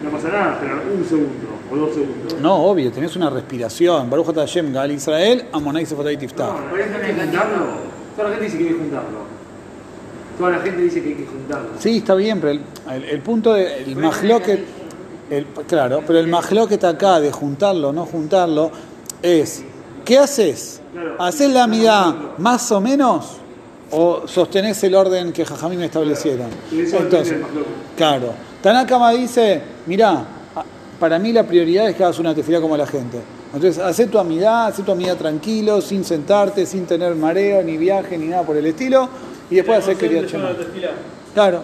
no 0.01 0.09
pasa 0.09 0.29
nada, 0.29 0.53
esperar 0.53 0.81
un 0.97 1.03
segundo 1.03 1.47
o 1.69 1.75
dos 1.75 1.93
segundos. 1.93 2.39
No, 2.41 2.55
obvio, 2.55 2.89
tenés 2.91 3.15
una 3.17 3.29
respiración. 3.29 4.09
Baruch 4.09 4.33
Hashem, 4.33 4.71
Gal 4.73 4.91
Israel, 4.91 5.45
Amonai 5.51 5.85
Sefatay 5.85 6.15
Tiftach. 6.17 6.47
No, 6.47 6.55
pero 6.71 6.83
hay 6.83 6.89
que 6.89 7.13
juntarlo. 7.13 7.65
Toda 8.15 8.29
la 8.29 8.35
gente 8.35 8.45
dice 8.45 8.57
que 8.57 8.63
hay 8.63 8.69
que 8.69 8.75
juntarlo. 8.79 9.35
Toda 10.37 10.49
la 10.51 10.59
gente 10.59 10.81
dice 10.83 11.01
que 11.01 11.09
hay 11.09 11.15
que 11.15 11.25
juntarlo. 11.25 11.69
Sí, 11.79 11.97
está 11.97 12.15
bien, 12.15 12.39
pero 12.39 12.51
el, 12.53 12.61
el- 12.93 13.03
el 13.03 13.19
punto 13.19 13.53
del 13.53 13.67
el 13.89 13.95
majloquet, 13.97 14.63
el, 15.29 15.45
claro, 15.67 16.01
pero 16.07 16.19
el 16.19 16.27
majloquet 16.27 16.83
acá 16.85 17.19
de 17.19 17.31
juntarlo 17.31 17.89
o 17.89 17.93
no 17.93 18.05
juntarlo 18.05 18.71
es, 19.21 19.63
¿qué 20.05 20.17
haces? 20.19 20.81
¿Haces 21.19 21.49
la 21.51 21.63
amidad 21.63 22.15
más 22.37 22.71
o 22.71 22.79
menos 22.79 23.37
o 23.91 24.27
sostenés 24.27 24.83
el 24.83 24.95
orden 24.95 25.31
que 25.31 25.45
Jajamín 25.45 25.81
establecieron? 25.81 26.47
Y 26.71 26.81
eso 26.81 26.97
Entonces, 26.97 27.37
claro. 27.95 28.33
Tanakama 28.61 29.11
dice, 29.11 29.61
mirá, 29.85 30.25
para 30.99 31.19
mí 31.19 31.31
la 31.31 31.43
prioridad 31.43 31.89
es 31.89 31.95
que 31.95 32.03
hagas 32.03 32.19
una 32.19 32.33
tefila 32.33 32.61
como 32.61 32.75
la 32.75 32.87
gente. 32.87 33.19
Entonces, 33.53 33.81
haz 33.81 34.09
tu 34.09 34.19
amidad, 34.19 34.67
haz 34.67 34.83
tu 34.83 34.91
amidad 34.91 35.15
tranquilo, 35.15 35.81
sin 35.81 36.03
sentarte, 36.03 36.65
sin 36.65 36.85
tener 36.85 37.15
mareo, 37.15 37.63
ni 37.63 37.77
viaje, 37.77 38.17
ni 38.17 38.27
nada 38.27 38.43
por 38.43 38.57
el 38.57 38.65
estilo, 38.65 39.07
y 39.49 39.55
después 39.55 39.79
hacer 39.79 39.97
quería 39.97 40.23
Claro. 41.33 41.61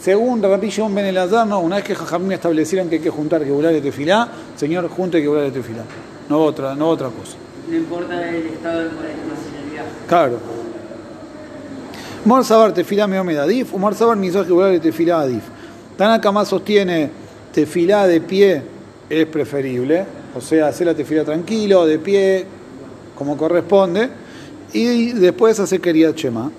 Según 0.00 0.42
Rabbi 0.42 0.68
Shimon 0.68 0.94
Ben 0.94 1.06
Elazar, 1.06 1.46
no, 1.46 1.60
una 1.60 1.76
vez 1.76 1.84
que 1.84 1.94
Jajamín 1.94 2.32
establecieron 2.32 2.88
que 2.88 2.96
hay 2.96 3.02
que 3.02 3.10
juntar 3.10 3.42
que 3.42 3.50
de 3.50 3.80
tefilá, 3.80 4.28
señor, 4.56 4.88
junte 4.88 5.22
que 5.22 5.28
de 5.28 5.50
tefilá. 5.50 5.84
No 6.28 6.40
otra, 6.40 6.74
no 6.74 6.88
otra 6.88 7.08
cosa. 7.08 7.36
No 7.68 7.76
importa 7.76 8.28
el 8.28 8.46
estado 8.46 8.80
de 8.80 8.86
emocionalidad. 8.86 9.84
Claro. 10.06 10.38
Mor 12.26 12.44
Sabar 12.44 12.74
tefilá 12.74 13.06
me 13.06 13.18
adif, 13.18 13.72
Umar 13.72 13.94
Sabar 13.94 14.16
ni 14.16 14.30
que 14.30 14.80
tefilá 14.82 15.20
adif. 15.20 15.44
Tanaka 15.96 16.32
más 16.32 16.48
sostiene 16.48 17.08
tefilá 17.52 18.04
de 18.08 18.20
pie 18.20 18.62
es 19.08 19.26
preferible, 19.26 20.04
o 20.34 20.40
sea, 20.40 20.66
hacer 20.66 20.88
la 20.88 20.94
tefilá 20.94 21.22
tranquilo, 21.22 21.86
de 21.86 22.00
pie, 22.00 22.44
como 23.16 23.36
corresponde, 23.36 24.10
y 24.72 25.12
después 25.12 25.60
hacer 25.60 25.80
quería 25.80 26.12
chema. 26.16 26.50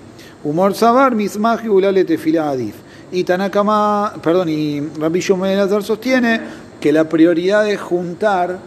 Humor 0.42 0.74
Sabar 0.74 1.14
mismaj 1.14 1.60
y 1.66 2.04
tefilá 2.04 2.48
adif. 2.48 2.74
Y 3.12 3.24
Tanakama, 3.24 4.14
perdón, 4.22 4.48
y 4.48 4.80
Rabbi 4.98 5.20
Elazar 5.20 5.82
sostiene 5.82 6.40
que 6.80 6.92
la 6.92 7.06
prioridad 7.06 7.68
es 7.68 7.78
juntar 7.78 8.58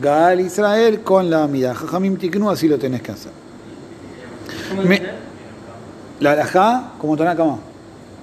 Gaal 0.00 0.40
Israel 0.40 1.00
con 1.00 1.28
la 1.28 1.42
Amida. 1.42 1.74
Jajamim 1.74 2.16
Tiknu, 2.16 2.50
así 2.50 2.68
lo 2.68 2.78
tenés 2.78 3.02
que 3.02 3.10
hacer. 3.10 3.32
¿Cómo 4.70 4.82
Me-? 4.82 5.25
La 6.20 6.32
alajá, 6.32 6.92
como 6.98 7.16
Tanakama. 7.16 7.58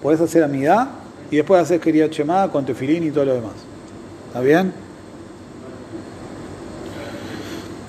Podés 0.01 0.19
hacer 0.19 0.43
amidad 0.43 0.87
y 1.29 1.37
después 1.37 1.61
hacer 1.61 1.79
quería 1.79 2.09
chemada 2.09 2.49
con 2.49 2.65
tefilín 2.65 3.03
y 3.03 3.11
todo 3.11 3.25
lo 3.25 3.33
demás. 3.35 3.53
¿Está 4.27 4.41
bien? 4.41 4.73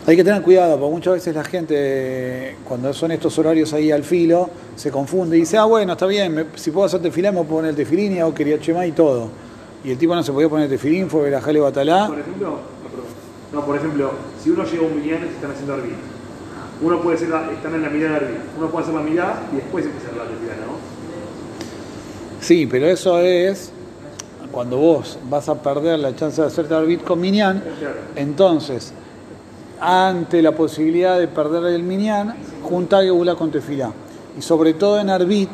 Hay 0.06 0.16
que 0.16 0.24
tener 0.24 0.42
cuidado, 0.42 0.78
porque 0.78 0.92
muchas 0.92 1.14
veces 1.14 1.34
la 1.34 1.44
gente, 1.44 2.56
cuando 2.68 2.92
son 2.92 3.10
estos 3.12 3.38
horarios 3.38 3.72
ahí 3.72 3.90
al 3.90 4.04
filo, 4.04 4.50
se 4.76 4.90
confunde 4.90 5.38
y 5.38 5.40
dice, 5.40 5.56
ah, 5.56 5.64
bueno, 5.64 5.94
está 5.94 6.04
bien, 6.06 6.48
si 6.56 6.70
puedo 6.70 6.84
hacer 6.84 7.00
tefilín, 7.00 7.30
me 7.30 7.38
puedo 7.38 7.56
poner 7.56 7.70
el 7.70 7.76
tefilín 7.76 8.12
y 8.12 8.18
hago 8.18 8.34
quería 8.34 8.60
chemada 8.60 8.86
y 8.86 8.92
todo. 8.92 9.30
Y 9.82 9.92
el 9.92 9.98
tipo 9.98 10.14
no 10.14 10.22
se 10.22 10.30
podía 10.30 10.50
poner 10.50 10.68
tefilín, 10.68 11.08
fue 11.08 11.22
verajale 11.22 11.58
batalá. 11.58 12.08
Por 12.08 12.18
ejemplo, 12.18 12.58
no, 13.50 13.64
por 13.64 13.76
ejemplo, 13.76 14.12
si 14.42 14.50
uno 14.50 14.64
llega 14.64 14.82
un 14.82 14.98
y 14.98 15.08
se 15.08 15.26
están 15.26 15.52
haciendo 15.52 15.74
arbit, 15.74 15.94
uno 16.82 17.00
puede 17.00 17.16
hacer 17.16 17.28
la, 17.28 17.50
están 17.50 17.74
en 17.74 17.82
la 17.82 17.88
mirada 17.88 18.18
de 18.18 18.26
arbit, 18.26 18.40
uno 18.58 18.68
puede 18.68 18.84
hacer 18.84 18.94
la 18.94 19.02
mirada 19.02 19.42
y 19.52 19.56
después 19.56 19.84
empezar 19.84 20.12
la 20.16 20.24
tefila, 20.24 20.54
¿no? 20.66 20.74
Sí, 22.40 22.66
pero 22.66 22.86
eso 22.86 23.20
es 23.20 23.72
cuando 24.52 24.76
vos 24.76 25.18
vas 25.28 25.48
a 25.48 25.60
perder 25.60 25.98
la 25.98 26.14
chance 26.14 26.40
de 26.40 26.46
hacerte 26.46 26.74
arbit 26.74 27.02
con 27.02 27.20
Claro. 27.20 27.62
entonces, 28.14 28.92
ante 29.80 30.40
la 30.42 30.52
posibilidad 30.52 31.18
de 31.18 31.26
perder 31.26 31.64
el 31.74 31.82
Minyan, 31.82 32.34
junta 32.62 33.02
Geulá 33.02 33.34
con 33.34 33.50
Tefilá. 33.50 33.90
Y 34.38 34.42
sobre 34.42 34.74
todo 34.74 35.00
en 35.00 35.10
arbit, 35.10 35.50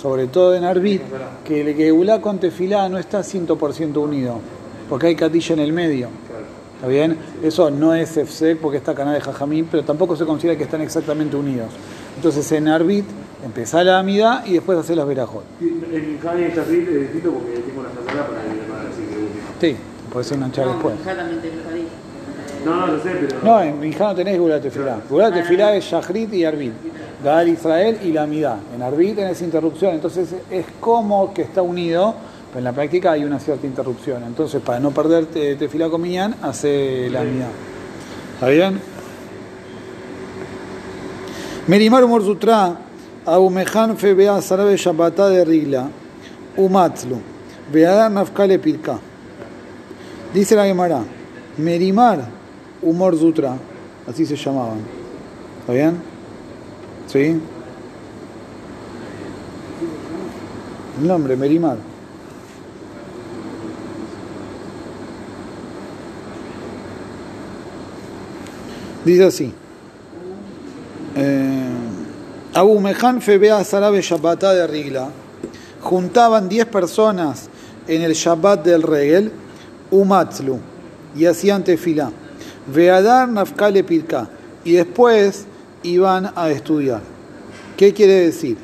sobre 0.00 0.26
todo 0.26 0.54
en 0.54 0.64
arbit, 0.64 1.02
que 1.44 1.60
el 1.60 1.76
Geulá 1.76 2.20
con 2.20 2.38
Tefilá 2.38 2.88
no 2.88 2.98
está 2.98 3.20
100% 3.20 3.96
unido, 3.98 4.40
porque 4.88 5.08
hay 5.08 5.16
catilla 5.16 5.54
en 5.54 5.60
el 5.60 5.72
medio. 5.72 6.08
¿Está 6.80 6.88
bien? 6.88 7.18
Eso 7.42 7.70
no 7.70 7.94
es 7.94 8.16
EFSEC 8.16 8.58
porque 8.58 8.78
está 8.78 8.94
Caná 8.94 9.12
de 9.12 9.20
Jajamín, 9.20 9.68
pero 9.70 9.84
tampoco 9.84 10.16
se 10.16 10.24
considera 10.24 10.56
que 10.56 10.64
están 10.64 10.80
exactamente 10.80 11.36
unidos. 11.36 11.68
Entonces 12.16 12.50
en 12.52 12.68
arbit, 12.68 13.04
empezá 13.44 13.84
la 13.84 13.98
amida 13.98 14.42
y 14.46 14.54
después 14.54 14.78
hacer 14.78 14.96
las 14.96 15.06
verajot. 15.06 15.44
Y 15.60 15.66
En 15.94 16.18
Javi 16.18 16.44
está 16.44 16.62
arbit 16.62 16.88
es 16.88 17.00
distinto 17.02 17.32
porque 17.32 17.60
tengo 17.60 17.80
una 17.80 17.90
sala 17.90 18.26
para 18.26 18.40
para 18.40 18.88
decir 18.88 19.04
que. 19.60 19.66
Sí, 19.66 19.76
podés 20.10 20.32
enganchar 20.32 20.64
No, 20.64 20.72
después. 20.72 20.94
No, 22.64 22.76
no, 22.76 22.86
lo 22.86 23.02
sé, 23.02 23.10
pero. 23.10 23.36
No, 23.42 23.62
en 23.62 23.78
Minjá 23.78 24.04
no 24.06 24.14
tenés 24.14 24.38
Gula 24.38 24.58
Tefilá. 24.58 25.00
Gula 25.06 25.30
Tefilá 25.30 25.76
es 25.76 25.84
Shahrit 25.84 26.32
y 26.32 26.46
Arbit. 26.46 26.72
Gaal 27.22 27.50
Israel 27.50 27.98
y 28.02 28.12
la 28.12 28.22
Amidá. 28.22 28.58
En 28.74 28.80
Arbit 28.80 29.16
tenés 29.16 29.42
interrupción, 29.42 29.94
entonces 29.94 30.34
es 30.50 30.64
como 30.80 31.34
que 31.34 31.42
está 31.42 31.60
unido, 31.60 32.14
pero 32.50 32.58
en 32.58 32.64
la 32.64 32.72
práctica 32.72 33.12
hay 33.12 33.24
una 33.24 33.38
cierta 33.38 33.66
interrupción. 33.66 34.22
Entonces, 34.24 34.60
para 34.60 34.80
no 34.80 34.90
perder 34.90 35.26
te- 35.26 35.56
Tefilá 35.56 35.88
con 35.88 36.00
Minyan, 36.02 36.34
hace 36.42 37.08
la 37.10 37.20
Amidá. 37.20 37.48
¿Está 38.34 38.48
bien? 38.48 38.80
Merimar 41.66 42.02
Umor 42.04 42.24
Sutra, 42.24 42.76
Abumejan 43.26 43.96
fe 43.96 44.14
bea 44.14 44.40
sarabe 44.42 44.76
Shabbatá 44.76 45.28
de 45.28 45.44
Rigla, 45.44 45.88
Umatlu, 46.56 47.18
Beadar 47.72 48.10
Nafkale 48.10 48.58
Pirka. 48.58 48.98
Dice 50.34 50.56
la 50.56 50.64
Gemara, 50.64 51.02
Merimar 51.58 52.24
Humor 52.82 53.16
Sutra, 53.18 53.56
así 54.08 54.24
se 54.26 54.36
llamaban. 54.36 54.78
¿Está 55.60 55.72
bien? 55.72 55.96
¿Sí? 57.06 57.38
El 61.00 61.06
nombre, 61.06 61.36
Merimar. 61.36 61.76
Dice 69.04 69.24
así. 69.24 69.52
Eh, 71.16 71.68
Abu 72.54 72.80
Mejan 72.80 73.22
Febea 73.22 73.64
Sarabe 73.64 74.02
Shabbatá 74.02 74.52
de 74.52 74.66
Rigla. 74.66 75.08
Juntaban 75.80 76.48
10 76.48 76.66
personas 76.66 77.48
en 77.88 78.02
el 78.02 78.12
Shabbat 78.12 78.64
del 78.64 78.82
Regel, 78.82 79.32
Umatzlu, 79.90 80.58
y 81.16 81.24
hacían 81.24 81.64
tefilá. 81.64 82.12
Veadar 82.72 83.28
Nafkale 83.28 83.82
Pirka. 83.84 84.28
Y 84.64 84.72
después 84.72 85.46
iban 85.82 86.30
a 86.36 86.50
estudiar. 86.50 87.00
¿Qué 87.76 87.94
quiere 87.94 88.26
decir? 88.26 88.58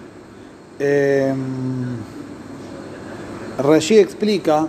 Eh, 0.78 1.34
Rashi 3.58 3.98
explica, 3.98 4.68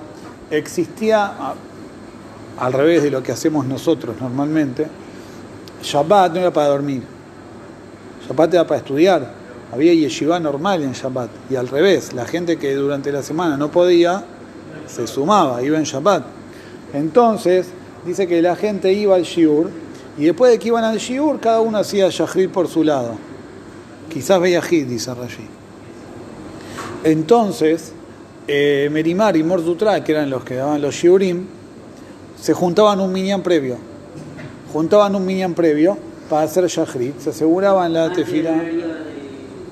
existía, 0.50 1.34
al 2.58 2.74
revés 2.74 3.04
de 3.04 3.12
lo 3.12 3.22
que 3.22 3.34
hacemos 3.34 3.66
nosotros 3.66 4.16
normalmente, 4.22 4.88
Shabbat 5.82 6.34
no 6.34 6.40
era 6.40 6.52
para 6.52 6.68
dormir. 6.68 7.04
Shabbat 8.28 8.54
era 8.54 8.68
para 8.68 8.80
estudiar. 8.80 9.34
Había 9.72 9.94
yeshiva 9.94 10.40
normal 10.40 10.84
en 10.84 10.94
Shabbat. 10.94 11.30
Y 11.50 11.56
al 11.56 11.68
revés, 11.68 12.14
la 12.14 12.26
gente 12.26 12.58
que 12.58 12.74
durante 12.76 13.12
la 13.12 13.24
semana 13.24 13.58
no 13.58 13.70
podía, 13.70 14.24
se 14.88 15.08
sumaba, 15.08 15.62
iba 15.62 15.78
en 15.78 15.84
Shabbat. 15.84 16.24
Entonces, 16.94 17.68
dice 18.06 18.28
que 18.28 18.42
la 18.42 18.56
gente 18.56 18.94
iba 18.94 19.16
al 19.16 19.24
shiur, 19.24 19.70
y 20.18 20.26
después 20.26 20.52
de 20.52 20.60
que 20.60 20.70
iban 20.70 20.84
al 20.84 20.98
shiur, 20.98 21.40
cada 21.40 21.62
uno 21.62 21.78
hacía 21.78 22.10
shahrid 22.10 22.50
por 22.50 22.68
su 22.68 22.84
lado. 22.84 23.16
Quizás 24.10 24.40
veía 24.40 24.62
hit, 24.62 24.88
dice 24.88 25.14
Rashi. 25.14 25.46
Entonces, 27.04 27.92
eh, 28.48 28.90
Merimar 28.92 29.38
y 29.38 29.44
Mordutra, 29.44 30.04
que 30.04 30.14
eran 30.14 30.30
los 30.30 30.44
que 30.44 30.56
daban 30.56 30.82
los 30.82 30.96
shiurim, 30.96 31.46
se 32.42 32.54
juntaban 32.54 33.00
un 33.00 33.12
minyan 33.12 33.44
previo. 33.44 33.78
Juntaban 34.78 35.16
un 35.16 35.26
minyan 35.26 35.56
previo 35.56 35.98
para 36.30 36.44
hacer 36.44 36.68
shahrid, 36.68 37.14
se 37.18 37.32
aseguraban 37.32 37.92
la 37.92 38.06
Antes 38.06 38.26
tefila 38.26 38.52
de- 38.52 38.84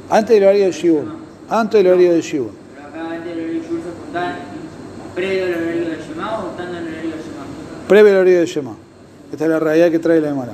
antes 0.10 0.34
del 0.34 0.44
horario 0.46 0.64
del 0.64 0.74
shiur. 0.74 1.04
Antes 1.48 1.78
del 1.84 1.88
horario 1.94 2.14
del 2.14 2.22
shiur. 2.24 2.50
Pero 2.74 2.88
acá 2.88 3.12
antes 3.14 3.26
del 3.26 3.38
horario 3.44 3.62
de 3.62 3.68
Shur 3.68 3.80
se 3.84 4.04
juntaban 4.04 4.36
previo 5.14 5.44
al 5.46 5.54
horario 5.54 5.90
de 5.92 5.98
Shema 6.08 6.40
o 6.44 6.50
estando 6.50 6.78
en 6.80 6.84
el 6.88 6.92
horario 6.92 7.12
de 7.12 7.18
Shema. 7.18 7.88
Previo 7.88 8.12
al 8.14 8.16
horario 8.18 8.40
de 8.40 8.46
Shema. 8.48 8.76
Esta 9.32 9.44
es 9.44 9.50
la 9.52 9.60
realidad 9.60 9.92
que 9.92 10.00
trae 10.00 10.20
la 10.22 10.30
Gemara. 10.30 10.54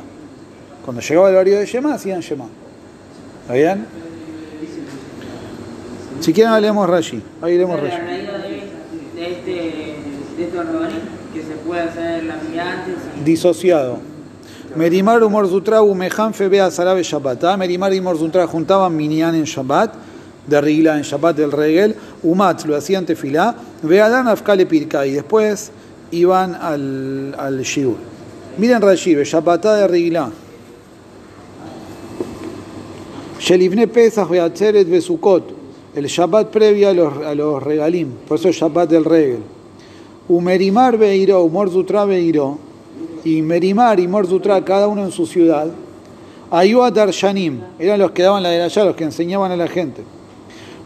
Cuando 0.83 1.01
llegaba 1.01 1.29
el 1.29 1.35
horario 1.35 1.57
de 1.57 1.65
Shema, 1.65 1.93
hacían 1.93 2.19
Shema. 2.19 2.47
¿Está 3.43 3.53
bien? 3.53 3.85
Si 6.19 6.33
quieren, 6.33 6.61
leemos 6.61 6.89
Rashi. 6.89 7.23
Ahí 7.41 7.55
leemos 7.57 7.77
la 7.77 7.83
Rashi. 7.83 7.97
realidad 8.01 8.39
de, 8.43 9.21
de 9.21 9.31
este 9.31 9.51
de 10.35 10.43
estos 10.43 10.65
que 11.33 11.41
se 11.41 11.53
puede 11.65 11.81
hacer 11.83 12.25
la 12.25 12.33
antes 12.33 12.95
Disociado. 13.23 14.10
Merimar 14.75 15.21
Umor 15.21 15.49
Sutra 15.49 15.81
Umejan 15.81 16.33
Febea 16.33 16.71
Sarabe 16.71 17.03
Shabbat. 17.03 17.43
Ah, 17.43 17.57
Merimar 17.57 17.93
y 17.93 17.99
Umor 17.99 18.17
Sutra 18.17 18.47
juntaban 18.47 18.95
Minyan 18.95 19.35
en 19.35 19.43
Shabbat, 19.43 19.93
de 20.47 20.61
Rigla 20.61 20.95
en 20.95 21.03
Shabbat 21.03 21.35
del 21.35 21.51
Regel, 21.51 21.93
Umat 22.23 22.63
lo 22.65 22.77
hacían 22.77 23.05
tefilá, 23.05 23.53
Veadan 23.83 24.29
Afkale 24.29 24.65
Pirka 24.65 25.05
y 25.05 25.11
después 25.11 25.71
iban 26.11 26.55
al, 26.55 27.35
al 27.37 27.61
Shiur. 27.63 27.97
Miren 28.57 28.81
Rashi, 28.81 29.13
Shabbatá 29.13 29.75
de 29.75 29.87
Rigla. 29.89 30.31
Shelivne 33.39 33.87
Pesach 33.87 34.29
Beatzeret 34.29 34.87
Besukot, 34.87 35.51
el 35.95 36.05
Shabbat 36.05 36.47
previo 36.47 36.89
a 36.89 36.93
los, 36.93 37.25
a 37.25 37.35
los 37.35 37.61
regalim, 37.61 38.09
por 38.25 38.39
eso 38.39 38.47
es 38.47 38.55
Shabbat 38.55 38.89
del 38.89 39.03
Regel. 39.03 39.43
Umerimar 40.29 40.97
Beiró, 40.97 41.43
Umor 41.43 41.69
Sutra 41.69 42.05
Beiró, 42.05 42.70
y 43.23 43.41
Merimar 43.41 43.99
y 43.99 44.07
Morzutra, 44.07 44.63
cada 44.63 44.87
uno 44.87 45.03
en 45.03 45.11
su 45.11 45.25
ciudad, 45.25 45.67
Ayuat 46.49 46.93
Darshanim, 46.93 47.61
eran 47.79 47.99
los 47.99 48.11
que 48.11 48.23
daban 48.23 48.43
la 48.43 48.49
de 48.49 48.61
allá, 48.61 48.83
los 48.83 48.95
que 48.95 49.05
enseñaban 49.05 49.51
a 49.51 49.55
la 49.55 49.67
gente. 49.67 50.01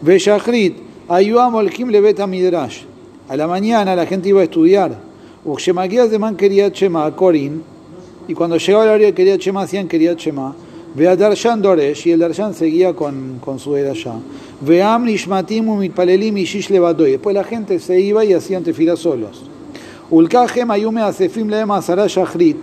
Beyachrit, 0.00 0.76
Ayuam 1.08 1.54
Olkim 1.56 1.88
Lebeta 1.88 2.26
Midrash. 2.26 2.82
A 3.28 3.36
la 3.36 3.48
mañana 3.48 3.96
la 3.96 4.06
gente 4.06 4.28
iba 4.28 4.40
a 4.40 4.44
estudiar. 4.44 4.96
Uxemaquías 5.44 6.10
de 6.10 6.18
Man 6.18 6.36
quería 6.36 6.70
Chema 6.70 7.06
a 7.06 7.16
Corin. 7.16 7.62
Y 8.28 8.34
cuando 8.34 8.56
llegaba 8.56 8.86
la 8.86 8.92
hora 8.92 9.12
quería 9.12 9.38
Chema, 9.38 9.62
hacían 9.62 9.88
quería 9.88 10.14
Chema. 10.14 10.54
Vea 10.94 11.16
Darshan 11.16 11.60
Doresh, 11.60 12.06
y 12.06 12.12
el 12.12 12.20
Darshan 12.20 12.54
seguía 12.54 12.94
con, 12.94 13.40
con 13.44 13.58
su 13.58 13.74
allá. 13.74 14.14
Veam 14.60 15.04
Nishmatim 15.04 15.76
Mitpalelim 15.78 16.38
y 16.38 16.44
Shish 16.44 16.70
Levadoy. 16.70 17.10
Después 17.12 17.34
la 17.34 17.44
gente 17.44 17.80
se 17.80 18.00
iba 18.00 18.24
y 18.24 18.32
hacían 18.32 18.62
tefila 18.62 18.96
solos. 18.96 19.42
Ulkajem 20.10 20.70
Ayume 20.70 21.02
Asefim 21.02 21.48
Leema 21.48 21.80
Shachrit. 21.80 22.56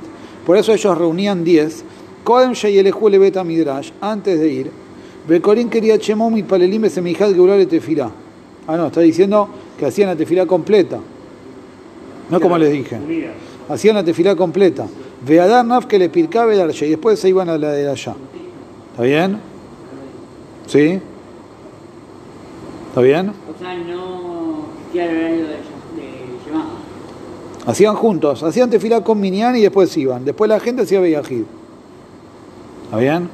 Por 0.46 0.58
eso 0.58 0.74
ellos 0.74 0.98
reunían 0.98 1.44
10. 1.44 1.84
Kodem 2.24 2.54
Sheyelehu 2.54 3.10
Lebeta 3.10 3.44
Midrash. 3.44 3.92
Antes 4.02 4.40
de 4.40 4.48
ir. 4.48 4.72
Becorín 5.28 5.70
quería 5.70 5.98
Chemo 5.98 6.30
Mitpalelim 6.30 6.90
Semijad 6.90 7.34
Geulale 7.34 7.66
Tefila. 7.66 8.12
Ah, 8.68 8.78
no, 8.78 8.88
está 8.88 9.02
diciendo 9.02 9.50
que 9.78 9.86
hacían 9.86 10.10
la 10.10 10.16
tefila 10.16 10.46
completa. 10.46 11.00
No 12.30 12.40
como 12.40 12.58
les 12.58 12.72
dije. 12.72 12.98
Hacían 13.70 13.96
la 13.96 14.04
tefila 14.04 14.36
completa. 14.36 14.86
Veadar 15.26 15.66
Naf 15.66 15.86
que 15.86 16.00
le 16.00 16.06
arche 16.62 16.88
y 16.88 16.92
después 16.92 17.20
se 17.20 17.30
iban 17.30 17.50
a 17.50 17.58
la 17.58 17.72
de 17.72 17.90
allá. 17.90 18.16
¿Está 18.92 19.04
bien? 19.04 19.40
¿Sí? 20.68 21.00
¿Está 22.90 23.02
bien? 23.02 23.30
O 23.30 23.60
sea, 23.60 23.76
no 23.76 24.66
horario 24.94 25.48
de, 25.48 25.56
Yamaha. 25.56 25.73
Hacían 27.66 27.96
juntos, 27.96 28.44
hacían 28.44 28.70
tefila 28.70 29.02
con 29.02 29.20
Minyan 29.20 29.56
y 29.56 29.62
después 29.62 29.96
iban. 29.98 30.26
Después 30.26 30.50
la 30.50 30.60
gente 30.60 30.82
hacía 30.84 31.00
Beyajid. 31.00 31.44
¿Está 32.86 32.98
bien? 32.98 33.30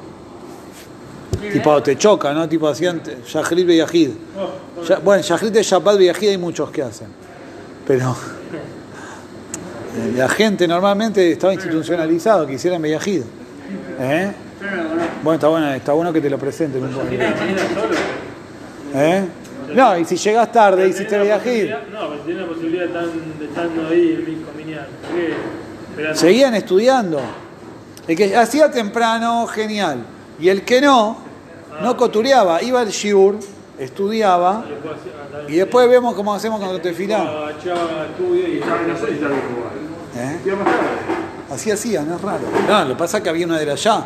Tipo, 1.52 1.82
te 1.82 1.96
choca, 1.96 2.32
¿no? 2.32 2.48
Tipo, 2.48 2.68
hacían 2.68 3.00
Yajrid 3.32 3.66
Beyajid. 3.66 4.10
Ya- 4.88 4.98
Bueno, 4.98 5.22
Yajrid 5.22 5.50
de 5.52 5.62
Shabbat 5.62 5.98
Beyajid 5.98 6.28
hay 6.28 6.38
muchos 6.38 6.70
que 6.70 6.82
hacen. 6.82 7.08
Pero 7.86 8.14
eh, 9.96 10.12
la 10.16 10.28
gente 10.28 10.68
normalmente 10.68 11.32
estaba 11.32 11.52
institucionalizado 11.52 12.46
que 12.46 12.52
hicieran 12.54 12.80
Beyajid. 12.82 13.22
¿Eh? 13.98 14.32
Bueno, 15.24 15.34
está 15.34 15.48
bueno, 15.48 15.72
está 15.72 15.92
bueno 15.92 16.12
que 16.12 16.20
te 16.20 16.30
lo 16.30 16.38
presenten 16.38 16.84
un 16.84 16.90
poco. 16.90 17.06
¿Eh? 18.94 19.24
No, 19.74 19.98
y 19.98 20.04
si 20.04 20.16
llegas 20.16 20.50
tarde, 20.52 20.88
hiciste 20.88 21.18
Beyajid. 21.18 21.70
No, 21.92 22.08
pero 22.10 22.20
tiene 22.24 22.40
la 22.40 22.46
posibilidad 22.48 22.86
de 22.86 22.92
estando 23.44 23.88
ahí 23.88 24.24
en. 24.26 26.16
Seguían 26.16 26.54
estudiando. 26.54 27.20
El 28.06 28.16
que 28.16 28.36
hacía 28.36 28.70
temprano, 28.70 29.46
genial. 29.46 29.98
Y 30.38 30.48
el 30.48 30.64
que 30.64 30.80
no, 30.80 31.18
no 31.82 31.96
cotureaba. 31.96 32.62
Iba 32.62 32.80
al 32.80 32.88
shiur, 32.88 33.38
estudiaba. 33.78 34.64
Después, 34.68 34.94
andar- 35.42 35.50
Y 35.50 35.56
después 35.56 35.88
vemos 35.88 36.14
cómo 36.14 36.34
hacemos 36.34 36.58
cuando 36.60 36.80
te 36.80 36.92
y 38.48 39.18
si 39.18 39.18
jugar. 39.54 39.72
¿Eh? 40.16 40.34
Estudia 40.36 40.56
más 40.56 40.64
tarde. 40.64 41.54
Así 41.54 41.70
hacían, 41.70 42.08
no 42.08 42.16
es 42.16 42.22
raro. 42.22 42.42
No, 42.68 42.84
lo 42.84 42.94
que 42.94 42.98
pasa 42.98 43.18
es 43.18 43.22
que 43.22 43.28
había 43.30 43.46
una 43.46 43.58
de 43.58 43.70
allá. 43.70 44.04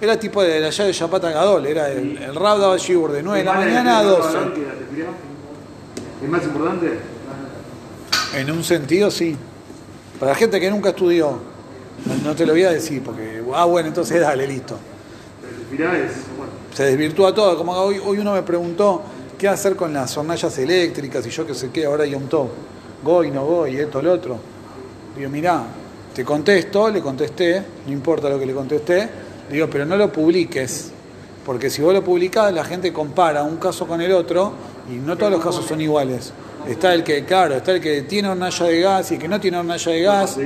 Era 0.00 0.18
tipo 0.18 0.42
de 0.42 0.64
allá 0.64 0.84
de 0.84 0.92
Yapata 0.92 1.30
Gadol. 1.30 1.66
Era 1.66 1.90
el, 1.90 2.16
el 2.16 2.34
rab 2.34 2.58
daba 2.58 2.76
shiur 2.78 3.12
de 3.12 3.22
9 3.22 3.38
de 3.40 3.44
la 3.44 3.50
¿Es 3.52 3.56
más 3.56 3.66
mañana 3.66 3.98
a 3.98 4.02
tefila 4.02 4.18
12. 4.18 4.32
que 4.32 4.38
la 4.66 4.72
tefila? 4.74 5.06
¿Es 6.22 6.28
más 6.28 6.42
importante? 6.44 6.98
En 8.34 8.50
un 8.50 8.64
sentido, 8.64 9.10
sí. 9.10 9.36
Para 10.18 10.32
la 10.32 10.38
gente 10.38 10.60
que 10.60 10.70
nunca 10.70 10.90
estudió, 10.90 11.38
no- 12.24 12.34
te 12.34 12.46
lo 12.46 12.52
voy 12.52 12.62
a 12.64 12.70
decir 12.70 13.02
porque, 13.02 13.42
ah, 13.54 13.64
bueno, 13.64 13.88
entonces 13.88 14.20
dale, 14.20 14.46
listo. 14.46 14.78
Se 16.74 16.84
desvirtúa 16.84 17.34
todo. 17.34 17.56
Como 17.56 17.72
hoy, 17.72 18.00
hoy 18.04 18.18
uno 18.18 18.32
me 18.34 18.42
preguntó 18.42 19.02
qué 19.38 19.48
hacer 19.48 19.76
con 19.76 19.92
las 19.92 20.16
hornallas 20.16 20.56
eléctricas 20.58 21.26
y 21.26 21.30
yo 21.30 21.46
que 21.46 21.54
sé 21.54 21.70
qué, 21.70 21.84
ahora 21.86 22.06
Yom 22.06 22.24
Tov. 22.28 22.48
Goy, 23.02 23.30
no 23.30 23.44
goy, 23.46 23.76
esto, 23.76 24.00
lo 24.02 24.12
otro. 24.12 24.38
Digo, 25.16 25.30
mirá, 25.30 25.62
te 26.14 26.24
contesto, 26.24 26.90
le 26.90 27.00
contesté, 27.00 27.62
no 27.86 27.92
importa 27.92 28.28
lo 28.28 28.38
que 28.38 28.46
le 28.46 28.52
contesté, 28.52 29.08
digo, 29.50 29.68
pero 29.70 29.84
no 29.84 29.96
lo 29.96 30.12
publiques, 30.12 30.90
porque 31.44 31.70
si 31.70 31.82
vos 31.82 31.92
lo 31.92 32.02
publicás, 32.04 32.52
la 32.52 32.64
gente 32.64 32.92
compara 32.92 33.42
un 33.42 33.56
caso 33.56 33.86
con 33.86 34.00
el 34.00 34.12
otro 34.12 34.52
y 34.90 34.94
no 34.96 35.16
todos 35.16 35.32
los 35.32 35.42
casos 35.44 35.66
son 35.66 35.80
iguales. 35.80 36.32
Está 36.68 36.92
el 36.94 37.02
que, 37.02 37.24
claro, 37.24 37.56
está 37.56 37.72
el 37.72 37.80
que 37.80 38.02
tiene 38.02 38.28
hornalla 38.28 38.66
de 38.66 38.80
gas 38.80 39.10
y 39.10 39.14
el 39.14 39.20
que 39.20 39.28
no 39.28 39.40
tiene 39.40 39.56
hornalla 39.58 39.92
de 39.92 40.02
gas. 40.02 40.36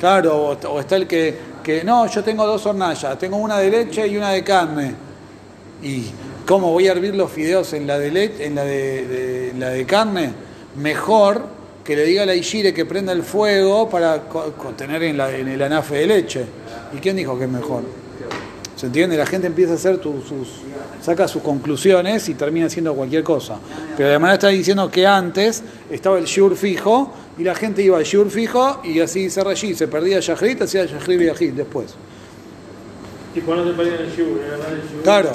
Claro, 0.00 0.56
o, 0.68 0.80
está 0.80 0.96
el 0.96 1.06
que, 1.06 1.34
que 1.62 1.84
no, 1.84 2.06
yo 2.06 2.22
tengo 2.24 2.46
dos 2.46 2.64
hornallas, 2.66 3.18
tengo 3.18 3.36
una 3.36 3.58
de 3.58 3.70
leche 3.70 4.06
y 4.06 4.16
una 4.16 4.30
de 4.30 4.42
carne. 4.42 4.94
¿Y 5.82 6.06
cómo 6.46 6.72
voy 6.72 6.88
a 6.88 6.92
hervir 6.92 7.14
los 7.14 7.30
fideos 7.30 7.72
en 7.74 7.86
la 7.86 7.98
de 7.98 8.10
leche, 8.10 8.46
en 8.46 8.54
la 8.54 8.64
de, 8.64 9.52
la 9.58 9.68
de 9.70 9.84
carne? 9.84 10.30
Mejor 10.76 11.42
que 11.84 11.94
le 11.94 12.04
diga 12.04 12.22
a 12.22 12.26
la 12.26 12.34
Ishire 12.34 12.72
que 12.72 12.86
prenda 12.86 13.12
el 13.12 13.22
fuego 13.22 13.88
para 13.90 14.22
tener 14.76 15.02
en, 15.02 15.18
la- 15.18 15.30
en 15.36 15.48
el 15.48 15.62
anafe 15.62 15.96
de 15.96 16.06
leche. 16.06 16.44
¿Y 16.94 16.98
quién 16.98 17.16
dijo 17.16 17.38
que 17.38 17.44
es 17.44 17.50
mejor? 17.50 17.82
¿Se 18.76 18.86
entiende? 18.86 19.16
La 19.16 19.26
gente 19.26 19.46
empieza 19.46 19.72
a 19.72 19.76
hacer 19.76 19.98
tu- 19.98 20.20
sus, 20.20 20.48
saca 21.00 21.28
sus 21.28 21.42
conclusiones 21.42 22.28
y 22.28 22.34
termina 22.34 22.66
haciendo 22.66 22.92
cualquier 22.94 23.22
cosa. 23.22 23.56
Pero 23.96 24.08
además 24.08 24.34
está 24.34 24.48
diciendo 24.48 24.90
que 24.90 25.06
antes 25.06 25.62
estaba 25.90 26.18
el 26.18 26.24
shiur 26.24 26.56
fijo 26.56 27.12
y 27.38 27.44
la 27.44 27.54
gente 27.54 27.82
iba 27.82 27.98
al 27.98 28.04
shiur 28.04 28.30
fijo 28.30 28.80
y 28.84 28.98
así 29.00 29.30
se 29.30 29.40
allí, 29.42 29.74
se 29.74 29.86
perdía 29.86 30.18
Yahrit, 30.20 30.62
hacía 30.62 30.84
Yahrit 30.86 31.20
y 31.20 31.24
Yahrit 31.26 31.54
después. 31.54 31.94
Tipo, 33.32 33.54
no 33.54 33.64
se 33.64 33.70
perdían 33.74 34.00
el 34.00 34.10
shiur, 34.10 34.28
shiur. 34.28 35.02
Claro. 35.02 35.30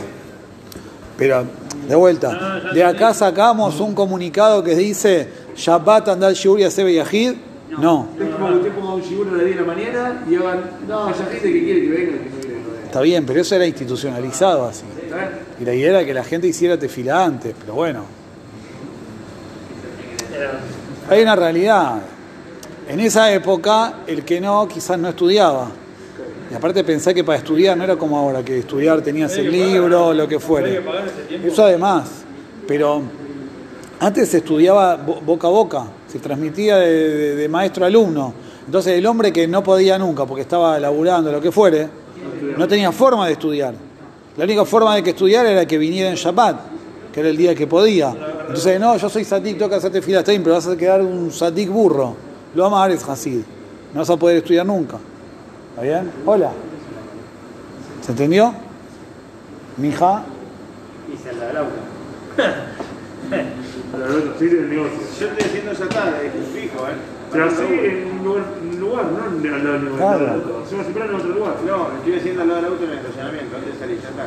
Pero, 1.18 1.46
de 1.88 1.96
vuelta, 1.96 2.62
de 2.74 2.84
acá 2.84 3.14
sacamos 3.14 3.80
un 3.80 3.94
comunicado 3.94 4.64
que 4.64 4.76
dice 4.76 5.28
Shabbat 5.56 6.10
andar 6.10 6.34
shiur 6.34 6.60
y 6.60 6.64
hacer 6.64 6.88
Yahid. 6.90 7.34
No, 7.78 8.08
Es 8.20 8.30
como 8.36 8.48
que 8.50 8.56
usted 8.56 8.72
ponga 8.74 8.94
un 8.96 9.02
shibur 9.02 9.28
a 9.28 9.32
las 9.34 9.46
10 9.46 9.56
de 9.58 9.62
la 9.62 9.68
mañana 9.68 10.24
y 10.30 10.36
hagan, 10.36 10.72
no, 10.88 11.06
haya 11.08 11.26
gente 11.26 11.54
que 11.54 11.64
quiere 11.64 11.82
que 11.82 11.90
venga 11.90 12.12
está 12.90 13.02
bien, 13.02 13.26
pero 13.26 13.40
eso 13.42 13.56
era 13.56 13.66
institucionalizado 13.68 14.66
así. 14.68 14.84
Y 15.62 15.66
la 15.66 15.74
idea 15.74 15.90
era 15.92 16.06
que 16.06 16.14
la 16.14 16.24
gente 16.24 16.48
hiciera 16.48 16.78
tefila 16.78 17.24
antes, 17.24 17.54
pero 17.60 17.74
bueno. 17.76 18.04
Hay 21.10 21.22
una 21.22 21.36
realidad. 21.36 21.96
En 22.88 23.00
esa 23.00 23.32
época, 23.32 24.00
el 24.08 24.24
que 24.24 24.42
no, 24.42 24.68
quizás 24.68 24.98
no 24.98 25.10
estudiaba. 25.10 25.68
Y 26.52 26.56
aparte 26.56 26.84
pensé 26.84 27.14
que 27.14 27.24
para 27.24 27.38
estudiar 27.38 27.78
no 27.78 27.84
era 27.84 27.96
como 27.96 28.18
ahora, 28.18 28.44
que 28.44 28.58
estudiar 28.60 29.02
tenías 29.02 29.38
el 29.38 29.52
libro, 29.52 30.14
lo 30.14 30.28
que 30.28 30.40
fuere. 30.40 30.82
Eso 31.44 31.64
además. 31.64 32.10
Pero 32.68 33.02
antes 34.00 34.30
se 34.30 34.38
estudiaba 34.38 34.96
bo- 34.96 35.22
boca 35.22 35.48
a 35.48 35.52
boca, 35.52 35.84
se 36.12 36.18
transmitía 36.20 36.78
de 36.78 37.48
maestro 37.50 37.84
a 37.86 37.88
alumno. 37.88 38.34
Entonces 38.66 38.94
el 38.98 39.06
hombre 39.06 39.32
que 39.34 39.48
no 39.48 39.64
podía 39.64 39.98
nunca, 40.00 40.26
porque 40.26 40.42
estaba 40.42 40.80
laburando, 40.80 41.32
lo 41.32 41.42
que 41.42 41.52
fuere, 41.52 41.88
no 42.58 42.68
tenía 42.68 42.92
forma 42.92 43.28
de 43.28 43.34
estudiar. 43.34 43.74
La 44.38 44.46
única 44.46 44.66
forma 44.66 44.96
de 44.96 45.04
que 45.04 45.12
estudiara 45.12 45.52
era 45.52 45.66
que 45.66 45.78
viniera 45.78 46.10
en 46.10 46.16
Shabbat, 46.16 46.60
que 47.14 47.20
era 47.20 47.30
el 47.30 47.38
día 47.38 47.56
que 47.56 47.68
podía. 47.68 48.16
Entonces, 48.42 48.80
no, 48.80 48.96
yo 48.98 49.10
soy 49.10 49.26
sadik, 49.26 49.58
tengo 49.58 49.70
que 49.70 49.76
hacerte 49.76 50.02
fila, 50.02 50.24
pero 50.24 50.54
vas 50.54 50.68
a 50.68 50.78
quedar 50.78 51.02
un 51.02 51.32
sadik 51.32 51.70
burro. 51.70 52.16
Lo 52.56 52.64
vamos 52.64 52.78
a 52.78 52.82
dar 52.82 52.92
es 52.92 53.08
Hasid. 53.08 53.42
No 53.94 54.00
vas 54.00 54.10
a 54.10 54.18
poder 54.18 54.38
estudiar 54.38 54.66
nunca. 54.66 54.98
¿Está 55.72 55.82
bien? 55.82 56.12
Hola. 56.26 56.52
¿Se 58.02 58.12
entendió? 58.12 58.54
Mija. 59.78 60.24
La 61.40 61.66
sí, 64.40 64.46
el 64.46 64.70
negocio. 64.70 65.00
Yo 65.20 65.28
estoy 65.28 65.46
haciendo 65.46 65.74
ya 65.74 65.90
tarde, 65.90 66.28
es 66.28 66.62
fijo, 66.62 66.88
¿eh? 66.88 67.19
Pero 67.32 67.46
así 67.46 67.64
en 67.64 68.20
un 68.20 68.26
lugar, 68.26 68.44
un 68.62 68.80
lugar 68.80 69.06
no 69.06 69.48
en- 69.48 69.54
al 69.54 69.64
lado 69.64 69.80
del. 69.80 70.64
Hacemos 70.66 70.86
temprano 70.86 71.10
en 71.12 71.16
otro 71.18 71.30
lugar. 71.34 71.54
No, 71.66 71.88
estoy 71.98 72.14
haciendo 72.16 72.42
al 72.42 72.48
lado 72.48 72.62
del 72.62 72.72
auto 72.72 72.84
en 72.86 72.92
el 72.92 72.98
estacionamiento, 73.00 73.56
antes 73.58 73.74
de 73.74 73.80
salir, 73.80 73.98
ya 74.02 74.10
está. 74.10 74.26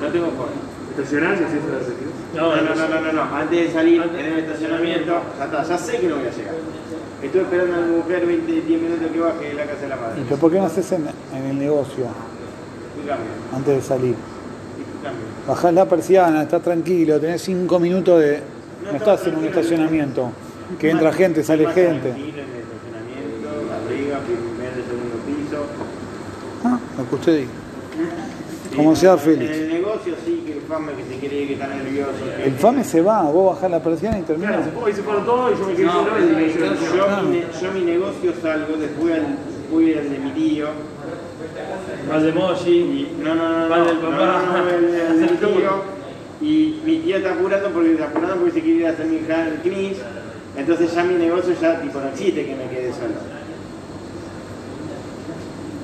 No 0.00 0.08
tengo 0.12 0.26
forma. 0.32 0.60
Estacionás 0.90 1.40
y 1.40 1.44
haces 1.44 1.60
las. 1.70 1.86
No, 2.34 2.56
no, 2.56 2.62
no, 2.74 2.88
no, 2.88 3.00
no, 3.00 3.12
no, 3.12 3.36
antes 3.36 3.58
de 3.66 3.72
salir 3.72 4.02
en 4.02 4.24
el 4.26 4.38
estacionamiento, 4.40 5.12
ya 5.38 5.44
está, 5.44 5.62
ya 5.62 5.78
sé 5.78 5.98
que 6.00 6.08
no 6.08 6.16
voy 6.16 6.26
a 6.26 6.30
llegar. 6.30 6.54
Estoy 7.22 7.40
esperando 7.42 7.76
a 7.76 7.80
mi 7.80 7.96
mujer 7.98 8.26
20, 8.26 8.52
10 8.62 8.80
minutos 8.82 9.10
que 9.12 9.20
baje 9.20 9.44
de 9.48 9.54
la 9.54 9.64
casa 9.66 9.82
de 9.82 9.88
la 9.88 9.96
madre. 9.96 10.22
¿Pero 10.26 10.40
por 10.40 10.50
qué 10.50 10.58
no 10.58 10.64
haces 10.64 10.92
en, 10.92 11.06
en 11.36 11.44
el 11.50 11.58
negocio 11.58 12.04
antes 13.54 13.74
de 13.76 13.82
salir? 13.82 14.14
Bajás 15.46 15.74
la 15.74 15.86
persiana, 15.86 16.42
estás 16.42 16.62
tranquilo, 16.62 17.18
tenés 17.20 17.42
cinco 17.42 17.78
minutos 17.78 18.20
de. 18.20 18.40
No 18.84 18.96
estás 18.96 19.26
en 19.26 19.36
un 19.36 19.44
estacionamiento. 19.44 20.30
Que 20.78 20.90
entra 20.90 21.12
gente, 21.12 21.42
sale 21.42 21.66
gente. 21.66 22.10
tranquilo 22.10 22.42
en 22.42 22.48
el 22.50 22.60
estacionamiento, 22.62 23.48
arriba, 23.86 24.18
primer, 24.20 24.72
segundo 24.86 25.16
piso. 25.26 25.64
Ah, 26.64 26.78
lo 26.98 27.08
que 27.08 27.14
usted 27.14 27.36
diga. 27.38 27.50
Como 28.76 28.94
sea 28.94 29.16
feliz. 29.16 29.50
En 29.50 29.62
el 29.62 29.68
negocio 29.72 30.14
sí 30.24 30.42
que 30.46 30.52
el 30.52 30.60
fame 30.62 30.92
que 30.92 31.04
se 31.14 31.18
quiere 31.20 31.46
que 31.48 31.52
está 31.54 31.66
nervioso. 31.66 32.12
que- 32.36 32.44
El 32.44 32.52
fame 32.54 32.84
se 32.84 33.00
va, 33.02 33.22
vos 33.22 33.54
bajás 33.56 33.70
la 33.70 33.82
persiana 33.82 34.18
y 34.18 34.22
Claro, 34.22 34.62
se 34.94 35.02
fueron 35.02 35.24
todos 35.26 35.52
y 35.52 35.58
yo 35.60 35.66
me 35.66 35.74
quedé 35.74 35.86
No, 35.86 35.92
solo 35.92 36.18
y 36.20 36.22
me 36.34 36.48
yo, 36.48 36.58
yo 36.58 36.96
yo, 36.96 37.22
mi, 37.22 37.36
ne- 37.38 37.44
yo 37.60 37.72
mi 37.72 37.80
negocio 37.80 38.32
salgo, 38.40 38.76
después 38.76 39.14
al, 39.14 39.26
voy 39.72 39.92
al 39.94 40.08
de 40.10 40.18
mi 40.18 40.30
tío, 40.30 40.68
Más 42.08 42.22
de 42.22 42.32
Moshi. 42.32 43.08
No, 43.22 43.34
no, 43.34 43.48
no, 43.60 43.68
Más 43.68 43.78
no, 43.80 43.84
del 43.86 44.02
no, 44.02 44.10
papá. 44.10 44.42
no, 44.46 44.62
no, 44.62 44.68
el, 44.70 45.38
tío. 45.38 46.00
Y 46.40 46.80
mi 46.86 46.98
tío 47.00 47.16
está 47.16 47.32
apurando 47.32 47.68
porque 47.70 47.92
está 47.92 48.04
apurando 48.06 48.36
porque 48.36 48.52
se 48.52 48.60
quiere 48.62 48.80
ir 48.80 48.86
a 48.86 48.90
hacer 48.90 49.06
mi 49.06 49.16
hija 49.16 49.48
el 49.48 49.58
CNIS. 49.62 49.96
Entonces 50.56 50.94
ya 50.94 51.04
mi 51.04 51.14
negocio 51.14 51.54
ya 51.60 51.80
tipo 51.80 52.00
no 52.00 52.08
existe 52.08 52.44
que 52.44 52.54
me 52.56 52.68
quede 52.68 52.92
solo. 52.92 53.14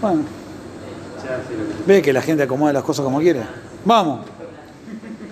Bueno. 0.01 0.25
Ve 1.87 2.03
que 2.03 2.13
la 2.13 2.23
gente 2.23 2.43
acomoda 2.43 2.73
las 2.73 2.83
cosas 2.83 3.05
como 3.05 3.19
quiere. 3.21 3.43
Vamos. 3.85 4.21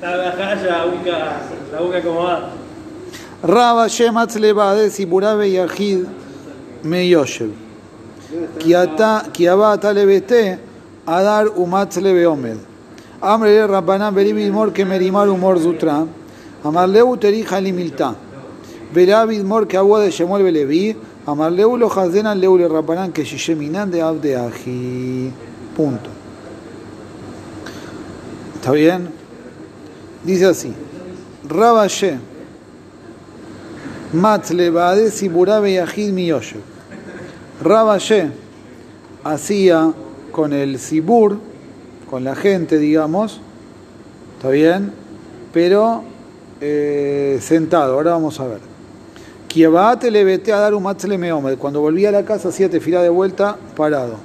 la 0.00 1.80
boca 1.80 2.02
como 2.02 2.24
va. 2.24 2.50
Raba 3.42 3.88
Shematz 3.88 4.36
Levade 4.36 4.90
Sipurabe 4.90 5.50
Yahid 5.50 6.04
Meyoshev. 6.82 7.50
Kiaba 8.58 9.78
Talebete 9.78 10.58
Adar 11.06 11.48
Umatz 11.56 11.96
Leveomed. 11.98 12.56
Amre 13.20 13.66
Rabbanan 13.66 14.14
Beribimor 14.14 14.72
Kemerimar 14.72 15.28
Humor 15.28 15.58
Zutra. 15.58 16.06
Amarleu 16.64 17.16
Terija 17.16 17.60
Limilta. 17.60 18.14
Veravid 18.94 19.42
mor 19.42 19.66
que 19.66 19.76
agua 19.76 20.00
de 20.00 20.10
Shemol 20.12 20.44
Beleví, 20.44 20.96
Amarleulo 21.26 21.90
Hazdenan 21.90 22.40
Leule 22.40 22.68
Rapanán 22.68 23.12
que 23.12 23.24
Shisheminan 23.24 23.90
de 23.90 24.00
abdeaji. 24.00 25.32
Punto. 25.76 26.10
¿Está 28.54 28.70
bien? 28.70 29.08
Dice 30.22 30.46
así. 30.46 30.72
Rabashe. 31.48 32.18
Matlebade 34.12 35.10
Siburabe 35.10 35.74
Yahid 35.74 36.12
Miyoshe. 36.12 36.60
Rabashe 37.62 38.30
hacía 39.24 39.92
con 40.30 40.52
el 40.52 40.78
Sibur, 40.78 41.38
con 42.08 42.22
la 42.22 42.36
gente, 42.36 42.78
digamos. 42.78 43.40
¿Está 44.36 44.50
bien? 44.50 44.92
Pero 45.52 46.04
eh, 46.60 47.38
sentado. 47.40 47.94
Ahora 47.94 48.12
vamos 48.12 48.38
a 48.38 48.46
ver. 48.46 48.73
Kiabate 49.54 50.10
le 50.10 50.24
vete 50.24 50.52
a 50.52 50.58
dar 50.58 50.74
un 50.74 50.82
matzle. 50.82 51.16
Cuando 51.60 51.80
volvía 51.80 52.08
a 52.08 52.12
la 52.12 52.24
casa, 52.24 52.48
hacía 52.48 52.68
tefilá 52.68 53.02
de 53.02 53.08
vuelta, 53.08 53.56
parado. 53.76 54.16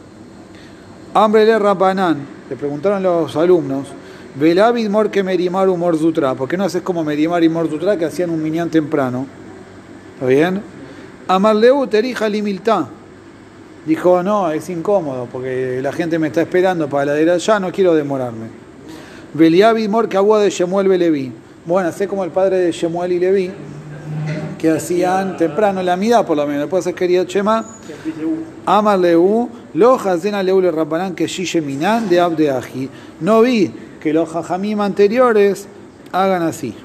Hambre 1.13 1.45
le 1.45 1.59
rapanán, 1.59 2.25
le 2.49 2.55
preguntaron 2.55 3.03
los 3.03 3.35
alumnos, 3.35 3.89
Velavid 4.33 4.89
mor 4.89 5.11
que 5.11 5.21
merimar 5.21 5.69
humor 5.69 5.95
zutra, 5.99 6.33
¿por 6.33 6.49
qué 6.49 6.57
no 6.57 6.63
haces 6.63 6.81
como 6.81 7.03
merimar 7.03 7.43
y 7.43 7.49
mor 7.49 7.69
zutra 7.69 7.95
que 7.95 8.05
hacían 8.05 8.31
un 8.31 8.41
minián 8.41 8.71
temprano? 8.71 9.27
¿Está 10.15 10.25
bien? 10.25 10.63
Amarleu 11.27 11.85
terija 11.85 12.27
limiltá. 12.27 12.87
Dijo, 13.85 14.23
no, 14.23 14.49
es 14.51 14.67
incómodo 14.71 15.27
porque 15.31 15.79
la 15.79 15.91
gente 15.91 16.17
me 16.17 16.29
está 16.29 16.41
esperando 16.41 16.89
para 16.89 17.05
la 17.05 17.13
de 17.13 17.29
allá, 17.29 17.59
no 17.59 17.71
quiero 17.71 17.93
demorarme. 17.93 18.47
Beliabi 19.35 19.87
mor 19.89 20.09
que 20.09 20.17
agua 20.17 20.39
de 20.39 20.49
Shemuel 20.49 20.87
Belevi. 20.87 21.31
Bueno, 21.67 21.91
sé 21.91 22.07
como 22.07 22.23
el 22.23 22.31
padre 22.31 22.57
de 22.57 22.71
Shemuel 22.71 23.11
y 23.11 23.19
Levi, 23.19 23.51
que 24.59 24.69
hacían 24.69 25.37
temprano 25.37 25.81
la 25.81 25.95
mitad 25.95 26.25
por 26.25 26.37
lo 26.37 26.45
menos, 26.45 26.63
después 26.63 26.83
se 26.83 26.93
quería 26.93 27.25
Chema. 27.25 27.65
Amarleu, 28.65 29.49
lo 29.73 29.95
hazena 29.95 30.43
leu 30.43 30.61
le 30.61 30.69
rapanán 30.69 31.15
que 31.15 31.27
minan 31.61 32.07
de 32.07 32.19
abdeaji. 32.19 32.89
No 33.21 33.41
vi 33.41 33.71
que 33.99 34.13
los 34.13 34.29
jajamim 34.29 34.81
anteriores 34.81 35.67
hagan 36.11 36.43
así. 36.43 36.75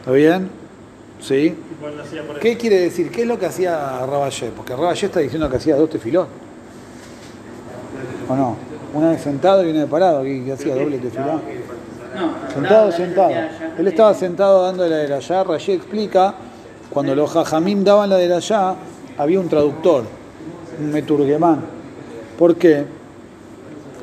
¿Está 0.00 0.12
bien? 0.12 0.48
¿Sí? 1.20 1.54
¿Qué 2.40 2.56
quiere 2.56 2.80
decir? 2.80 3.10
¿Qué 3.10 3.22
es 3.22 3.28
lo 3.28 3.38
que 3.38 3.46
hacía 3.46 4.04
Raballé? 4.06 4.50
Porque 4.56 4.74
Raballé 4.74 5.06
está 5.06 5.20
diciendo 5.20 5.48
que 5.48 5.56
hacía 5.56 5.76
dos 5.76 5.90
tefilón. 5.90 6.26
¿O 8.28 8.36
no? 8.36 8.56
Una 8.94 9.10
de 9.10 9.18
sentado 9.18 9.64
y 9.66 9.70
una 9.70 9.80
de 9.80 9.86
parado, 9.86 10.22
que 10.22 10.52
hacía 10.52 10.74
doble 10.74 10.98
tefilón. 10.98 11.40
No, 12.14 12.52
Sentado, 12.52 12.92
sentado. 12.92 13.32
Él 13.78 13.86
estaba 13.86 14.12
sentado 14.14 14.64
dando 14.64 14.86
la 14.86 14.96
de 14.96 15.14
allá. 15.14 15.44
Rayé 15.44 15.74
explica, 15.74 16.34
cuando 16.92 17.14
los 17.14 17.30
jajamim 17.30 17.84
daban 17.84 18.10
la 18.10 18.16
de 18.16 18.32
allá, 18.34 18.74
había 19.18 19.40
un 19.40 19.48
traductor, 19.48 20.04
un 20.80 20.90
meturguemán. 20.92 21.60
¿Por 22.38 22.56
qué? 22.56 22.84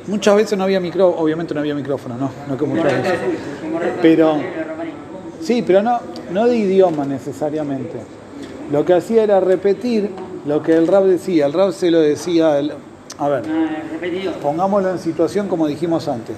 Muchas 0.06 0.34
veces 0.36 0.58
no 0.58 0.64
había 0.64 0.80
micrófono, 0.80 1.22
obviamente 1.22 1.54
no 1.54 1.60
había 1.60 1.74
micrófono, 1.74 2.16
no, 2.16 2.30
no 2.48 2.56
que 2.56 2.64
muchas 2.66 2.84
veces. 2.92 3.18
Pero- 4.02 4.38
Sí, 5.42 5.62
pero 5.66 5.82
no, 5.82 6.00
no 6.32 6.46
de 6.46 6.56
idioma 6.56 7.04
necesariamente. 7.06 7.98
Lo 8.70 8.84
que 8.84 8.92
hacía 8.94 9.22
era 9.22 9.40
repetir 9.40 10.10
lo 10.46 10.62
que 10.62 10.74
el 10.74 10.86
rap 10.86 11.04
decía. 11.04 11.46
El 11.46 11.52
rap 11.54 11.72
se 11.72 11.90
lo 11.90 12.00
decía, 12.00 12.58
el- 12.58 12.72
a 13.18 13.28
ver, 13.28 13.42
repetido. 13.92 14.32
pongámoslo 14.34 14.90
en 14.90 14.98
situación 14.98 15.48
como 15.48 15.66
dijimos 15.66 16.08
antes. 16.08 16.36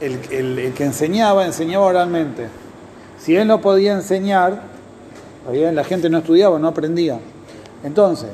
El, 0.00 0.18
el- 0.30 0.58
el 0.58 0.72
que 0.74 0.84
enseñaba, 0.84 1.44
enseñaba 1.46 1.86
oralmente. 1.86 2.46
Si 3.18 3.34
él 3.34 3.48
no 3.48 3.60
podía 3.60 3.92
enseñar, 3.94 4.62
bien, 5.52 5.74
la 5.74 5.84
gente 5.84 6.08
no 6.08 6.18
estudiaba, 6.18 6.58
no 6.58 6.68
aprendía. 6.68 7.18
Entonces, 7.84 8.30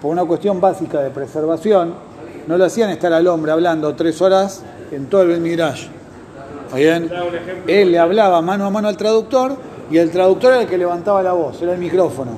por 0.00 0.10
una 0.10 0.24
cuestión 0.24 0.60
básica 0.60 1.00
de 1.00 1.10
preservación, 1.10 1.94
no 2.46 2.58
lo 2.58 2.64
hacían 2.64 2.90
estar 2.90 3.12
al 3.12 3.26
hombre 3.26 3.52
hablando 3.52 3.94
tres 3.94 4.20
horas 4.20 4.62
en 4.90 5.06
todo 5.06 5.22
el 5.22 5.40
Midrash. 5.40 5.86
¿Está 6.66 6.76
bien? 6.76 7.10
Él 7.66 7.92
le 7.92 7.98
hablaba 7.98 8.40
mano 8.42 8.66
a 8.66 8.70
mano 8.70 8.88
al 8.88 8.96
traductor 8.96 9.56
y 9.90 9.98
el 9.98 10.10
traductor 10.10 10.52
era 10.52 10.62
el 10.62 10.68
que 10.68 10.78
levantaba 10.78 11.22
la 11.22 11.32
voz, 11.32 11.60
era 11.62 11.72
el 11.72 11.78
micrófono. 11.78 12.32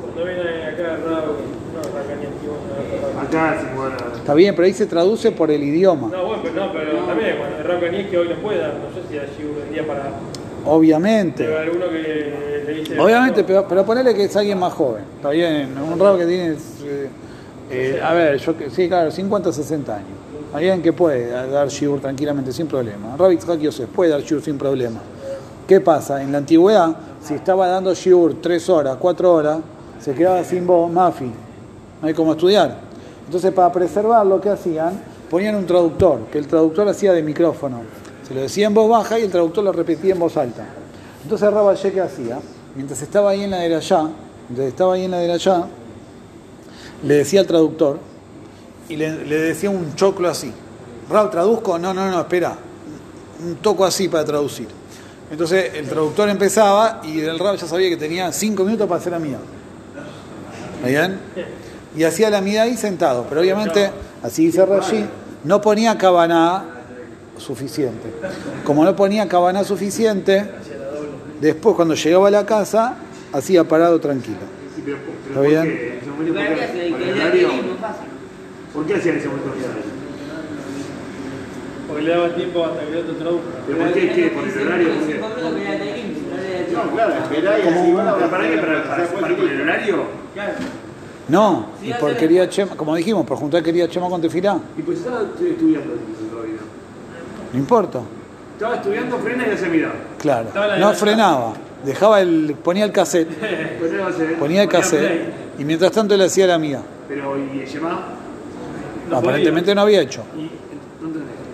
Bueno. 3.76 3.96
Está 4.16 4.34
bien, 4.34 4.54
pero 4.54 4.66
ahí 4.66 4.72
se 4.72 4.86
traduce 4.86 5.32
por 5.32 5.50
el 5.50 5.62
idioma. 5.62 6.08
no, 6.08 6.26
bueno, 6.26 6.42
pero, 6.42 6.66
no, 6.66 6.72
pero 6.72 6.98
también, 7.04 7.36
cuando 7.38 7.62
Raúl 7.62 7.94
es 7.94 8.08
que 8.08 8.18
hoy 8.18 8.28
no 8.28 8.34
pueda, 8.36 8.68
no 8.68 8.94
sé 8.94 9.08
si 9.08 9.18
allí 9.18 9.44
un 9.44 9.72
día 9.72 9.86
para. 9.86 10.10
Obviamente. 10.66 11.48
Uno 11.48 11.88
que 11.88 12.62
le 12.66 12.74
dice. 12.74 12.98
Obviamente, 13.00 13.44
pero, 13.44 13.66
pero 13.68 13.84
ponele 13.84 14.14
que 14.14 14.24
es 14.24 14.36
alguien 14.36 14.58
más 14.58 14.72
joven. 14.72 15.04
Está 15.16 15.30
bien, 15.30 15.74
un 15.78 15.98
rabo 15.98 16.18
que 16.18 16.26
tiene, 16.26 16.52
eh, 16.52 17.08
eh, 17.70 18.00
a 18.02 18.12
ver, 18.14 18.38
yo 18.38 18.56
que- 18.56 18.70
sí, 18.70 18.88
claro, 18.88 19.10
50, 19.10 19.52
60 19.52 19.94
años. 19.96 20.08
Alguien 20.52 20.80
que 20.82 20.92
puede 20.92 21.28
dar 21.30 21.68
shiur 21.68 22.00
tranquilamente, 22.00 22.52
sin 22.52 22.66
problema. 22.66 23.16
Rabbi 23.18 23.36
Tzhak 23.36 23.60
Yosef 23.60 23.88
puede 23.88 24.10
dar 24.10 24.20
shiur 24.22 24.40
sin 24.42 24.56
problema. 24.56 25.00
¿Qué 25.66 25.80
pasa? 25.80 26.22
En 26.22 26.30
la 26.32 26.38
antigüedad, 26.38 26.96
si 27.22 27.34
estaba 27.34 27.66
dando 27.66 27.92
shiur 27.94 28.40
3 28.40 28.68
horas, 28.70 28.96
4 29.00 29.32
horas, 29.32 29.58
se 30.00 30.14
quedaba 30.14 30.42
sin 30.44 30.66
voz, 30.66 30.90
mafi. 30.90 31.30
No 32.00 32.08
hay 32.08 32.14
como 32.14 32.32
estudiar. 32.32 32.76
Entonces, 33.26 33.52
para 33.52 33.72
preservarlo, 33.72 34.40
¿qué 34.40 34.50
hacían? 34.50 34.92
Ponían 35.28 35.56
un 35.56 35.66
traductor, 35.66 36.20
que 36.30 36.38
el 36.38 36.46
traductor 36.46 36.88
hacía 36.88 37.12
de 37.12 37.22
micrófono. 37.22 37.80
Se 38.26 38.34
lo 38.34 38.40
decía 38.40 38.66
en 38.66 38.74
voz 38.74 38.88
baja 38.88 39.18
y 39.18 39.22
el 39.22 39.30
traductor 39.30 39.62
lo 39.62 39.72
repetía 39.72 40.14
en 40.14 40.18
voz 40.18 40.36
alta. 40.36 40.64
Entonces 41.22 41.52
Raballé, 41.52 41.92
¿qué 41.92 42.00
hacía? 42.00 42.38
Mientras 42.74 43.00
estaba 43.00 43.30
ahí 43.30 43.44
en 43.44 43.50
la 43.50 43.58
de 43.58 43.74
allá, 43.74 44.02
mientras 44.48 44.68
estaba 44.68 44.94
ahí 44.94 45.04
en 45.04 45.12
la 45.12 45.18
de 45.18 45.32
allá, 45.32 45.66
le 47.04 47.14
decía 47.14 47.40
al 47.40 47.46
traductor 47.46 48.00
y 48.88 48.96
le, 48.96 49.10
decía 49.12 49.70
un 49.70 49.94
choclo 49.94 50.28
así. 50.28 50.52
Rab, 51.08 51.30
¿traduzco? 51.30 51.78
No, 51.78 51.94
no, 51.94 52.10
no, 52.10 52.20
espera. 52.20 52.56
Un 53.44 53.56
toco 53.56 53.84
así 53.84 54.08
para 54.08 54.24
traducir. 54.24 54.66
Entonces 55.30 55.74
el 55.74 55.88
traductor 55.88 56.28
empezaba 56.28 57.00
y 57.04 57.20
el 57.20 57.38
Rab 57.38 57.56
ya 57.56 57.66
sabía 57.66 57.88
que 57.88 57.96
tenía 57.96 58.32
cinco 58.32 58.64
minutos 58.64 58.88
para 58.88 59.00
hacer 59.00 59.12
la 59.12 59.18
mía. 59.20 59.38
¿Está 60.76 60.88
bien? 60.88 61.20
Y 61.96 62.02
hacía 62.02 62.28
la 62.28 62.40
mía 62.40 62.62
ahí 62.62 62.76
sentado. 62.76 63.24
Pero 63.28 63.40
obviamente, 63.40 63.90
así 64.22 64.46
dice 64.46 64.66
Rashi, 64.66 65.04
no 65.44 65.60
ponía 65.60 65.96
cabaná 65.96 66.75
suficiente. 67.38 68.08
Como 68.64 68.84
no 68.84 68.94
ponía 68.96 69.28
cabaná 69.28 69.64
suficiente, 69.64 70.44
después 71.40 71.76
cuando 71.76 71.94
llegaba 71.94 72.28
a 72.28 72.30
la 72.30 72.46
casa, 72.46 72.96
hacía 73.32 73.64
parado 73.64 74.00
tranquilo. 74.00 74.38
Sí, 74.74 74.82
pero, 74.84 74.98
pero 74.98 75.44
¿Está 75.44 75.62
¿por 75.62 75.66
bien? 75.66 75.96
¿por 78.72 78.86
qué 78.86 78.94
hacían 78.94 79.16
ese 79.16 79.28
momento? 79.28 79.50
Porque 81.88 82.02
le 82.02 82.10
daba 82.10 82.34
tiempo 82.34 82.64
hasta 82.64 82.80
que 82.80 82.90
el 82.90 82.96
otro 82.98 83.14
traduzca. 83.14 83.46
¿Pero 83.66 83.78
por 83.78 83.92
qué? 83.92 84.12
¿Qué? 84.12 84.28
¿Por 84.28 84.48
el 84.48 84.66
horario? 84.66 84.88
No 86.72 86.92
claro, 86.92 87.14
esperá 87.14 87.58
y 87.58 87.62
así 87.62 87.92
van 87.92 88.08
a 88.08 88.14
¿Pero 88.16 88.30
para 88.30 88.50
qué? 88.50 88.56
¿Para, 88.58 89.32
el 89.32 89.60
horario? 89.60 90.04
Claro. 90.34 90.52
No, 91.28 91.66
y 91.82 91.92
por 91.94 92.16
quería 92.16 92.48
Chema, 92.48 92.76
como 92.76 92.94
dijimos, 92.94 93.26
por 93.26 93.36
juntar 93.36 93.62
quería 93.62 93.88
Chema 93.88 94.08
con 94.08 94.20
tefilá. 94.20 94.60
Y 94.76 94.82
pues 94.82 94.98
estaba 94.98 95.22
estudiando. 95.22 95.94
No 97.56 97.62
importa. 97.62 98.00
Estaba 98.52 98.76
estudiando, 98.76 99.16
frena 99.18 99.46
y 99.46 99.50
hace 99.50 99.66
mirada. 99.70 99.94
Claro. 100.18 100.48
No 100.78 100.92
frenaba. 100.92 101.54
Dejaba 101.86 102.20
el. 102.20 102.54
ponía 102.62 102.84
el 102.84 102.92
cassette. 102.92 103.28
Ponía 104.38 104.64
el 104.64 104.68
cassette. 104.68 105.32
Y 105.58 105.64
mientras 105.64 105.90
tanto 105.90 106.14
le 106.18 106.24
hacía 106.24 106.46
la 106.46 106.58
mía. 106.58 106.82
Pero, 107.08 107.34
¿y 107.38 107.64
Yemá? 107.64 108.08
No 109.08 109.16
Aparentemente 109.16 109.74
no 109.74 109.80
había 109.80 110.02
hecho. 110.02 110.22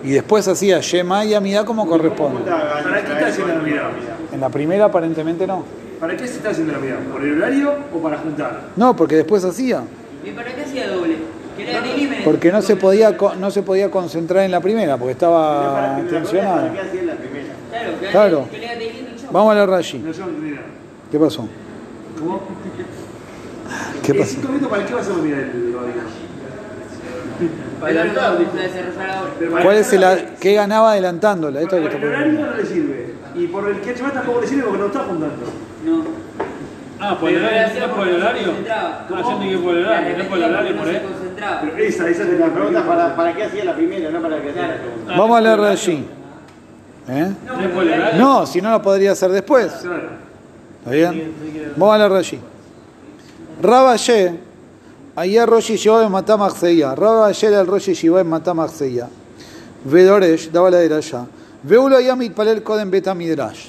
¿Y 0.03 0.11
después 0.11 0.45
hacía 0.49 0.81
Shema 0.81 1.23
y 1.23 1.33
Amida 1.33 1.63
como 1.63 1.87
corresponde. 1.87 2.51
¿Para 2.51 3.01
qué 3.01 3.13
está 3.13 3.27
haciendo 3.27 3.53
la 3.53 3.61
mirada? 3.61 3.91
En 4.33 4.41
la 4.41 4.49
primera 4.49 4.85
aparentemente 4.85 5.47
no. 5.47 5.63
¿Para 6.01 6.17
qué 6.17 6.27
se 6.27 6.35
está 6.35 6.49
haciendo 6.49 6.73
la 6.73 6.79
mirada? 6.79 6.99
¿Por 7.13 7.23
el 7.23 7.41
horario 7.41 7.75
o 7.95 7.97
para 7.99 8.17
juntar? 8.17 8.63
No, 8.75 8.93
porque 8.93 9.15
después 9.15 9.45
hacía. 9.45 9.83
¿Y 10.25 10.31
para 10.31 10.53
qué 10.53 10.63
hacía 10.63 10.89
doble? 10.89 11.15
Porque 12.25 12.51
no 12.51 12.61
se 12.61 12.75
podía 12.75 13.15
no 13.39 13.51
se 13.51 13.61
podía 13.63 13.89
concentrar 13.91 14.43
en 14.43 14.51
la 14.51 14.59
primera, 14.61 14.97
porque 14.97 15.11
estaba 15.13 15.97
la 15.99 16.09
tensionado. 16.09 16.61
¿Para 16.67 16.73
qué 16.73 16.79
hacía 16.79 17.03
la? 17.03 18.11
Claro. 18.11 18.47
Vamos 19.31 19.51
a 19.51 19.55
leer 19.55 19.69
Rashi. 19.69 19.99
No, 19.99 20.07
no. 20.07 20.13
¿Qué 21.11 21.19
pasó? 21.19 21.47
¿Cómo? 22.19 22.41
¿Qué 24.03 24.11
¿En 24.11 24.17
pasó? 24.19 24.69
para 24.69 24.85
qué 24.85 24.93
a 24.93 25.13
el 25.39 25.75
¿Cuál 29.61 29.75
es 29.77 29.93
el 29.93 30.03
a- 30.03 30.35
qué 30.39 30.53
ganaba 30.53 30.91
adelantándola? 30.91 31.61
Esto 31.61 31.75
que 31.89 31.97
el 31.97 32.05
horario 32.05 32.33
no 32.45 32.55
le 32.55 32.65
sirve. 32.65 33.13
Y 33.35 33.47
por 33.47 33.67
el 33.69 33.81
que 33.81 33.93
tampoco 34.11 34.41
le 34.41 34.47
sirve 34.47 34.63
porque 34.63 34.79
no 34.79 34.85
está 34.87 34.99
juntando. 34.99 35.35
No. 35.85 36.03
Ah, 36.99 37.17
por 37.19 37.29
el 37.29 37.43
horario, 37.43 37.87
¿no 37.87 37.95
por 37.95 38.07
el 38.07 38.15
horario? 38.15 38.53
Ah, 38.71 39.05
yo 39.09 39.15
que 39.49 39.57
por 39.57 39.75
el 39.75 39.85
horario, 39.85 40.17
no 40.17 40.23
por 40.29 40.37
el 40.37 40.43
horario, 40.45 40.77
por 40.77 40.85
No 40.85 40.91
él. 40.91 41.01
Se 41.43 41.49
concentraba. 41.49 41.61
Pero 41.61 41.77
esa, 41.77 42.09
esa 42.09 42.23
es 42.23 42.39
La 42.39 42.53
pregunta 42.53 42.85
para, 42.85 43.15
para 43.15 43.35
qué 43.35 43.43
hacía 43.43 43.65
la 43.65 43.75
primera, 43.75 44.09
no 44.09 44.21
para 44.21 44.41
qué 44.41 44.49
hacía 44.49 44.67
la 44.67 44.77
segunda. 44.77 45.17
Vamos 45.17 45.37
a 45.37 45.41
leer 45.41 45.59
Rashi. 45.59 46.05
¿Eh? 47.09 47.31
¿No 48.17 48.45
si 48.45 48.61
no 48.61 48.71
lo 48.71 48.81
podría 48.81 49.11
hacer 49.11 49.31
después. 49.31 49.71
Claro. 49.81 50.09
¿Está 50.79 50.91
bien? 50.91 51.33
Vamos 51.75 51.95
a 51.95 51.97
leer 51.97 52.11
Rashi. 52.11 52.39
Rabaye, 53.61 54.39
ayer 55.15 55.47
Roshi 55.47 55.75
Shiva 55.75 56.03
en 56.03 56.11
Matamachseya. 56.11 56.95
Rabaye 56.95 57.47
era 57.47 57.61
el 57.61 57.67
Roshi 57.67 57.93
Shiva 57.93 58.21
en 58.21 58.27
Matamachseya. 58.27 59.07
Vedoresh, 59.85 60.51
daba 60.51 60.69
la 60.69 60.77
de 60.77 60.95
allá. 60.95 61.25
Veulo 61.63 61.99
Yamit 61.99 62.33
Palel 62.33 62.63
Koden 62.63 62.89
Beta 62.89 63.13
Midrash. 63.13 63.67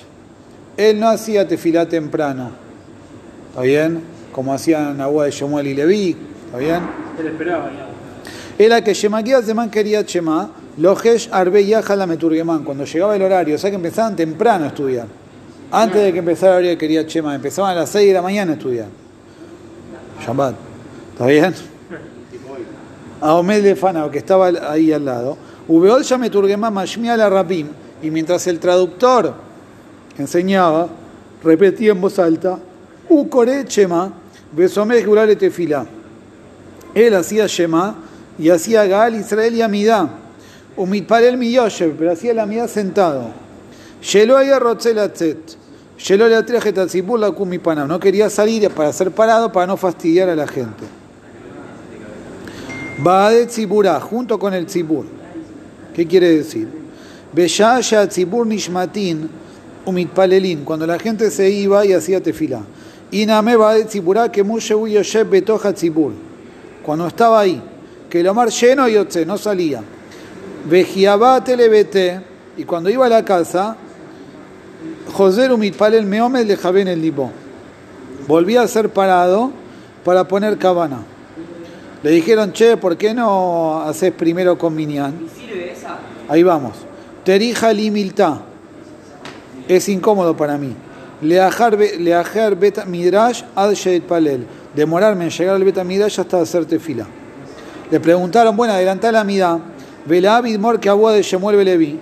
Él 0.76 0.98
no 0.98 1.08
hacía 1.08 1.46
tefilá 1.46 1.88
temprano. 1.88 2.50
¿Está 3.50 3.62
bien? 3.62 4.02
Como 4.32 4.52
hacían 4.52 5.00
Agua 5.00 5.26
de 5.26 5.30
Shemuel 5.30 5.66
y 5.66 5.74
Leví. 5.74 6.16
¿Está 6.54 6.58
bien? 6.64 6.88
Él 7.18 7.26
esperaba 7.26 7.68
ya. 7.72 8.64
Era 8.64 8.84
que 8.84 8.94
Shemaguía 8.94 9.42
Zeman 9.42 9.68
quería 9.70 10.02
Shema, 10.02 10.50
Lojesh 10.78 11.28
Arbe 11.32 11.64
la 11.64 12.06
Meturgeman, 12.06 12.62
cuando 12.62 12.84
llegaba 12.84 13.16
el 13.16 13.22
horario, 13.22 13.56
o 13.56 13.58
sea 13.58 13.70
que 13.70 13.76
empezaban 13.76 14.14
temprano 14.14 14.66
a 14.66 14.68
estudiar. 14.68 15.08
Antes 15.72 16.00
de 16.00 16.12
que 16.12 16.20
empezara 16.20 16.52
el 16.52 16.58
horario 16.58 16.78
quería 16.78 17.02
Shema, 17.02 17.34
empezaban 17.34 17.72
a 17.72 17.80
las 17.80 17.90
6 17.90 18.06
de 18.06 18.14
la 18.14 18.22
mañana 18.22 18.52
a 18.52 18.54
estudiar. 18.54 18.86
Shabbat. 20.24 20.54
¿Está 21.12 21.26
bien? 21.26 21.54
A 23.20 23.34
Omed 23.34 23.64
Lefana, 23.64 24.08
que 24.08 24.18
estaba 24.18 24.46
ahí 24.46 24.92
al 24.92 25.04
lado. 25.04 25.36
Ubeol 25.66 26.04
ya 26.04 26.18
Meturgeman 26.18 26.72
Mashmia 26.72 27.16
la 27.16 27.28
Rabim, 27.28 27.66
y 28.00 28.12
mientras 28.12 28.46
el 28.46 28.60
traductor 28.60 29.34
enseñaba, 30.16 30.86
repetía 31.42 31.90
en 31.90 32.00
voz 32.00 32.16
alta, 32.20 32.60
Ukore 33.08 33.64
Shema, 33.64 34.12
Besomeh 34.52 35.02
Gurale 35.02 35.34
Tefila. 35.34 35.84
Él 36.94 37.14
hacía 37.14 37.46
Shema 37.46 37.96
y 38.38 38.50
hacía 38.50 38.87
Gaal 38.87 39.16
Israel 39.16 39.54
y 39.54 39.62
Amidá. 39.62 40.09
Umitparel 40.76 41.37
mi 41.37 41.52
Yoshev, 41.52 41.96
pero 41.96 42.12
hacía 42.12 42.35
la 42.35 42.44
Amidá 42.44 42.68
sentado. 42.68 43.30
Shelo 44.00 44.37
haya 44.37 44.59
rotzelatzet. 44.59 45.57
Shelo 45.98 46.28
le 46.28 46.37
atraje 46.37 46.72
tatzipur 46.72 47.18
la 47.18 47.30
kumipanam. 47.33 47.88
No 47.88 47.98
quería 47.98 48.28
salir 48.30 48.68
para 48.70 48.92
ser 48.92 49.11
parado 49.11 49.50
para 49.50 49.66
no 49.66 49.76
fastidiar 49.76 50.28
a 50.28 50.37
la 50.37 50.46
gente. 50.46 50.85
Baadet 52.98 53.48
tzibura, 53.48 54.00
junto 54.00 54.38
con 54.38 54.54
el 54.54 54.66
tzibur. 54.66 55.07
¿Qué 55.94 56.07
quiere 56.07 56.37
decir? 56.37 56.68
Beshaya 57.33 58.09
tzibur 58.09 58.46
nishmatin 58.46 59.28
umitpalelin. 59.85 60.64
Cuando 60.64 60.87
la 60.87 60.98
gente 60.98 61.30
se 61.30 61.48
iba 61.50 61.85
y 61.87 61.92
hacía 61.92 62.20
tefilá. 62.20 62.62
Iname 63.11 63.57
baadet 63.57 63.88
tzibura 63.88 64.30
que 64.30 64.42
mushe 64.42 64.74
yoshev 64.74 65.30
betoja 65.30 65.72
tzibur 65.72 66.12
cuando 66.85 67.07
estaba 67.07 67.40
ahí, 67.40 67.61
que 68.11 68.20
el 68.20 68.29
Omar 68.29 68.51
lleno 68.51 68.88
y 68.88 68.97
otse, 68.97 69.25
no 69.25 69.38
salía. 69.38 69.83
Vejiabá 70.68 71.42
telebete, 71.42 72.20
y 72.57 72.64
cuando 72.64 72.90
iba 72.90 73.07
a 73.07 73.09
la 73.09 73.25
casa, 73.25 73.77
José 75.12 75.53
Umitpal 75.53 75.94
el 75.94 76.07
Meomed 76.07 76.47
le 76.47 76.81
en 76.81 76.88
el 76.88 77.01
libo. 77.01 77.31
Volvía 78.27 78.62
a 78.62 78.68
ser 78.68 78.90
parado 78.90 79.51
para 80.05 80.27
poner 80.27 80.59
cabana. 80.59 81.03
Le 82.03 82.11
dijeron, 82.11 82.53
che, 82.53 82.77
¿por 82.77 82.97
qué 82.97 83.14
no 83.14 83.81
haces 83.83 84.12
primero 84.12 84.59
con 84.59 84.75
Minyan? 84.75 85.14
Ahí 86.29 86.42
vamos. 86.42 86.73
Terija 87.25 87.73
limilta. 87.73 88.42
Es 89.68 89.88
incómodo 89.88 90.37
para 90.37 90.59
mí. 90.59 90.75
Leajar 91.23 91.77
be- 91.77 91.99
leajar 91.99 92.57
beta 92.57 92.85
midrash 92.85 93.42
ad 93.55 93.73
sheit 93.73 94.05
palel. 94.05 94.47
Demorarme 94.74 95.24
en 95.24 95.30
llegar 95.30 95.54
al 95.54 95.64
beta 95.64 95.84
midrash 95.84 96.20
hasta 96.20 96.40
hacer 96.40 96.64
tefila. 96.64 97.06
Le 97.90 98.00
preguntaron, 98.00 98.56
bueno, 98.56 98.72
adelantá 98.72 99.12
la 99.12 99.24
midá. 99.24 99.58
Vela 100.06 100.42
mor 100.58 100.80
que 100.80 100.88
agua 100.88 101.12
de 101.12 101.22
Shemuel 101.22 101.56
Belevi. 101.56 101.98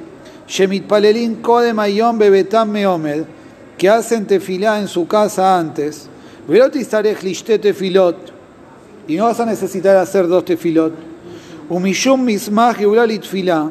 Shemit 0.48 0.86
palelin 0.86 1.36
kodem 1.36 1.78
ayom 1.78 2.18
bebetam 2.18 2.70
meomed. 2.70 3.24
Que 3.76 3.88
hacen 3.88 4.26
tefilá 4.26 4.78
en 4.78 4.88
su 4.88 5.06
casa 5.06 5.58
antes. 5.58 6.08
Velot 6.48 6.74
istarech 6.76 7.22
lishte 7.22 7.58
tefilot. 7.58 8.16
Y 9.08 9.16
no 9.16 9.24
vas 9.24 9.40
a 9.40 9.46
necesitar 9.46 9.96
hacer 9.96 10.26
dos 10.26 10.44
tefilot. 10.44 10.92
Umishum 11.68 12.24
mismach 12.24 12.76
geulal 12.76 13.08
tefilá 13.08 13.70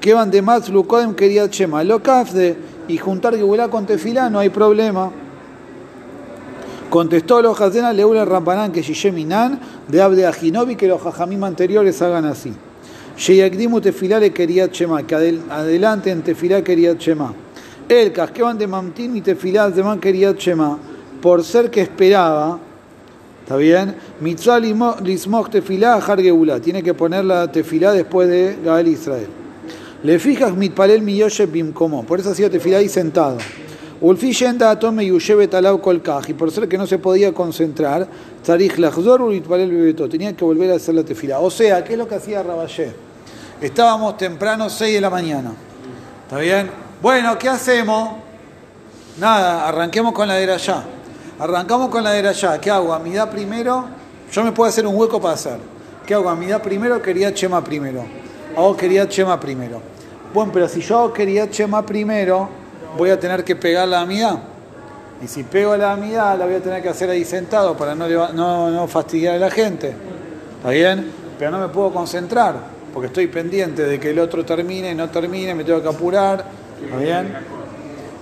que 0.00 0.14
van 0.14 0.30
de 0.30 0.42
Matzlu 0.42 0.86
Kodem 0.86 1.14
quería 1.14 1.48
Chema, 1.50 1.82
lo 1.84 2.02
kafde 2.02 2.56
y 2.86 2.96
juntar 2.98 3.36
Geulá 3.36 3.68
con 3.68 3.86
Tefilá 3.86 4.30
no 4.30 4.38
hay 4.38 4.48
problema. 4.48 5.10
Contestó 6.90 7.42
los 7.42 7.60
Hazena 7.60 7.92
Leula 7.92 8.24
Rampanán 8.24 8.72
que 8.72 8.82
Shisheminan 8.82 9.60
de 9.88 10.00
Abde 10.00 10.26
Ajinobi 10.26 10.74
que 10.74 10.88
los 10.88 11.02
Jajamim 11.02 11.44
anteriores 11.44 12.00
hagan 12.00 12.24
así. 12.24 12.52
Sheyakdimu 13.16 13.80
Tefilá 13.80 14.18
le 14.20 14.32
quería 14.32 14.70
Chema, 14.70 15.02
que 15.06 15.14
adel- 15.14 15.42
adelante 15.50 16.10
en 16.10 16.22
Tefilá 16.22 16.62
quería 16.62 16.96
Chema. 16.96 17.34
El 17.88 18.12
Casqueban 18.12 18.56
de 18.56 18.66
Mamtín 18.66 19.16
y 19.16 19.20
Tefilá 19.20 19.70
de 19.70 19.82
Man 19.82 19.98
quería 19.98 20.36
Chema, 20.36 20.78
por 21.20 21.42
ser 21.44 21.70
que 21.70 21.82
esperaba, 21.82 22.58
¿Está 23.42 23.56
bien? 23.56 23.94
Mitzvah 24.20 24.60
lismoch 24.60 25.48
tefilá 25.48 25.94
ajar 25.94 26.20
geulá. 26.20 26.60
Tiene 26.60 26.82
que 26.82 26.92
poner 26.92 27.24
la 27.24 27.50
tefilá 27.50 27.92
después 27.92 28.28
de 28.28 28.58
Gael 28.62 28.88
Israel. 28.88 29.26
Le 30.02 30.18
fijas 30.18 30.54
mitpalel 30.54 31.00
mi 31.00 31.16
yoshev 31.16 31.50
bimkomo. 31.50 32.04
Por 32.04 32.20
eso 32.20 32.30
hacía 32.32 32.50
tefilá 32.50 32.76
ahí 32.76 32.90
sentado. 32.90 33.38
Ulfi 34.00 34.32
yenda 34.32 34.70
atome 34.70 35.04
yushevet 35.04 35.52
alav 35.54 35.80
kolkaj. 35.80 36.30
Y 36.30 36.34
por 36.34 36.50
ser 36.50 36.68
que 36.68 36.78
no 36.78 36.86
se 36.86 36.98
podía 36.98 37.32
concentrar, 37.32 38.06
tzarich 38.42 38.78
lachzor 38.78 39.22
ulitpalel 39.22 39.70
bebeto. 39.70 40.08
Tenía 40.08 40.34
que 40.36 40.44
volver 40.44 40.70
a 40.70 40.76
hacer 40.76 40.94
la 40.94 41.02
tefilá. 41.02 41.40
O 41.40 41.50
sea, 41.50 41.82
¿qué 41.82 41.94
es 41.94 41.98
lo 41.98 42.06
que 42.06 42.14
hacía 42.14 42.42
Raballé? 42.42 42.92
Estábamos 43.60 44.16
temprano, 44.16 44.70
6 44.70 44.94
de 44.94 45.00
la 45.00 45.10
mañana. 45.10 45.52
¿Está 46.24 46.38
bien? 46.38 46.70
Bueno, 47.02 47.36
¿qué 47.38 47.48
hacemos? 47.48 48.10
Nada, 49.18 49.66
arranquemos 49.66 50.12
con 50.12 50.28
la 50.28 50.34
de 50.34 50.52
allá. 50.52 50.84
Arrancamos 51.40 51.88
con 51.88 52.04
la 52.04 52.12
de 52.12 52.28
allá. 52.28 52.60
¿Qué 52.60 52.70
hago? 52.70 52.94
Amidad 52.94 53.30
primero. 53.30 53.86
Yo 54.30 54.44
me 54.44 54.52
puedo 54.52 54.68
hacer 54.68 54.86
un 54.86 54.94
hueco 54.94 55.20
para 55.20 55.34
hacer. 55.34 55.58
¿Qué 56.06 56.14
hago? 56.14 56.28
Amidad 56.28 56.62
primero, 56.62 57.02
quería 57.02 57.34
Chema 57.34 57.64
primero. 57.64 58.04
Hago 58.56 58.76
quería 58.76 59.08
Chema 59.08 59.40
primero. 59.40 59.82
Bueno, 60.32 60.52
pero 60.52 60.68
si 60.68 60.80
yo 60.80 61.12
quería 61.12 61.50
Chema 61.50 61.84
primero, 61.84 62.48
voy 62.96 63.10
a 63.10 63.18
tener 63.18 63.44
que 63.44 63.56
pegar 63.56 63.88
la 63.88 64.00
amidad. 64.00 64.38
Y 65.22 65.26
si 65.26 65.42
pego 65.42 65.76
la 65.76 65.92
amidad, 65.92 66.38
la 66.38 66.46
voy 66.46 66.54
a 66.54 66.60
tener 66.60 66.82
que 66.82 66.88
hacer 66.88 67.10
ahí 67.10 67.24
sentado 67.24 67.76
para 67.76 67.94
no, 67.94 68.08
no, 68.32 68.70
no 68.70 68.88
fastidiar 68.88 69.34
a 69.34 69.38
la 69.38 69.50
gente. 69.50 69.94
¿Está 70.58 70.70
bien? 70.70 71.10
Pero 71.38 71.50
no 71.50 71.58
me 71.58 71.68
puedo 71.68 71.92
concentrar, 71.92 72.54
porque 72.92 73.08
estoy 73.08 73.26
pendiente 73.26 73.84
de 73.84 73.98
que 73.98 74.10
el 74.10 74.18
otro 74.18 74.44
termine, 74.44 74.94
no 74.94 75.08
termine, 75.10 75.54
me 75.54 75.64
tengo 75.64 75.82
que 75.82 75.88
apurar. 75.88 76.44
¿Está 76.82 76.96
bien? 76.98 77.34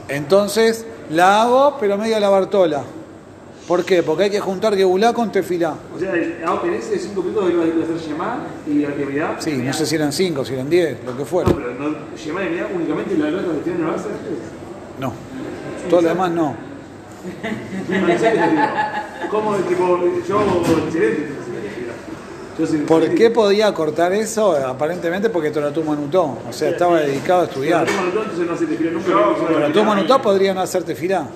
Entonces 0.09 0.87
la 1.11 1.43
hago, 1.43 1.77
pero 1.79 1.99
medio 1.99 2.17
a 2.17 2.21
la 2.21 2.29
Bartola. 2.29 2.83
¿Por 3.67 3.85
qué? 3.85 4.03
Porque 4.03 4.25
hay 4.25 4.31
que 4.31 4.39
juntar 4.41 4.77
Gebulá 4.77 5.13
con 5.13 5.33
Tefilá. 5.33 5.75
O 5.95 5.99
sea, 5.99 6.15
en 6.15 6.75
ese 6.75 6.99
5 6.99 7.21
minutos 7.23 7.51
iba 7.51 7.63
a 7.65 7.67
hacer 7.85 7.99
Shema 7.99 8.39
y 8.67 8.85
actividad. 8.85 9.37
Sí, 9.41 9.55
no 9.57 9.73
sé 9.73 9.87
si 9.87 9.97
eran 9.97 10.13
cinco, 10.13 10.45
si 10.45 10.55
eran 10.55 10.71
diez, 10.71 10.99
lo 11.05 11.13
que 11.13 11.21
No, 11.21 11.25
fuera. 11.27 11.53
pero 11.53 11.75
no, 11.75 11.97
Shema 12.17 12.45
y 12.45 12.51
Midá 12.51 12.69
únicamente 12.73 13.17
la 13.19 13.29
otra 13.29 13.43
cuestión 13.43 13.81
no 13.81 13.89
lo 13.89 13.95
hace. 13.95 14.09
No. 15.01 15.13
Todo 15.91 16.01
lo 16.03 16.09
demás 16.11 16.31
no. 16.31 16.55
¿Cómo? 19.31 19.57
Tipo, 19.57 20.01
yo, 20.29 20.41
excelente. 20.87 21.29
Yo 22.59 22.67
soy- 22.67 22.79
¿Por 22.79 23.15
qué 23.15 23.31
podía 23.31 23.73
cortar 23.75 24.13
eso? 24.13 24.53
Aparentemente 24.57 25.29
porque 25.29 25.51
Toratú 25.51 25.83
Manutó. 25.83 26.39
O 26.49 26.53
sea, 26.53 26.71
estaba 26.71 27.01
dedicado 27.01 27.43
a 27.43 27.45
estudiar. 27.45 27.87
No, 27.87 28.23
no. 28.23 29.47
Toratú 29.47 29.85
Manutó 29.85 30.23
podría 30.23 30.55
no 30.55 30.61
hacer 30.61 30.85
tefilá. 30.85 31.27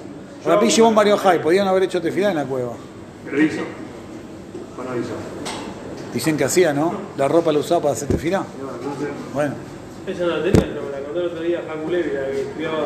Rapí 0.44 0.68
llevó 0.70 0.88
un 0.88 0.94
Mario 0.94 1.16
Jai, 1.18 1.40
podían 1.42 1.68
haber 1.68 1.82
hecho 1.84 2.00
tefilá 2.00 2.30
en 2.30 2.36
la 2.36 2.44
cueva. 2.44 2.72
Pero 3.24 3.42
hizo. 3.42 3.60
¿O 3.60 4.82
no 4.82 4.96
hizo? 4.98 5.10
Dicen 6.14 6.36
que 6.36 6.44
hacía, 6.44 6.72
¿no? 6.72 6.92
La 7.16 7.28
ropa 7.28 7.52
la 7.52 7.58
usaba 7.58 7.82
para 7.82 7.92
hacer 7.94 8.08
tefilá. 8.08 8.38
No, 8.38 8.70
entonces. 8.74 9.08
Bueno, 9.34 9.54
Esa 10.06 10.20
no 10.24 10.36
la 10.38 10.42
tenía, 10.42 10.60
pero 10.60 10.82
me 10.86 10.90
la 10.92 10.98
contó 11.04 11.20
el 11.20 11.26
otro 11.26 11.40
día 11.42 11.62
Jacu 11.68 11.90
Levi, 11.90 12.10
la 12.12 12.26
que 12.30 12.40
estudiaba 12.40 12.76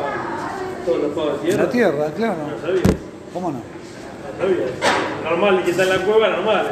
todos 0.85 1.01
los 1.01 1.11
pagos 1.13 1.31
de 1.31 1.37
en 1.37 1.41
tierra. 1.49 1.63
la 1.63 1.69
tierra, 1.71 2.05
claro. 2.15 2.35
No 2.51 2.61
sabía, 2.67 2.81
¿Cómo 3.33 3.51
no? 3.51 3.57
no 3.57 4.37
sabía. 4.43 4.65
Normal, 5.23 5.63
que 5.63 5.71
está 5.71 5.83
en 5.83 5.89
la 5.89 6.05
cueva, 6.05 6.29
normal. 6.29 6.67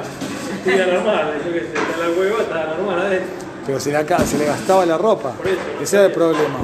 Sigue 0.64 0.86
normal, 0.94 1.34
yo 1.46 1.54
qué 1.54 1.60
sé, 1.62 1.66
está 1.66 1.98
la 1.98 2.10
hueva, 2.20 2.42
está 2.42 2.66
normal 2.78 3.00
adentro. 3.00 3.28
Pero 3.66 3.80
se 3.80 3.92
le, 3.92 3.98
acá- 3.98 4.20
se 4.20 4.38
le 4.38 4.46
gastaba 4.46 4.86
la 4.86 4.98
ropa. 4.98 5.32
Por 5.32 5.48
eso. 5.48 5.58
Ese 5.82 5.96
era 5.96 6.06
el 6.08 6.12
problema. 6.12 6.60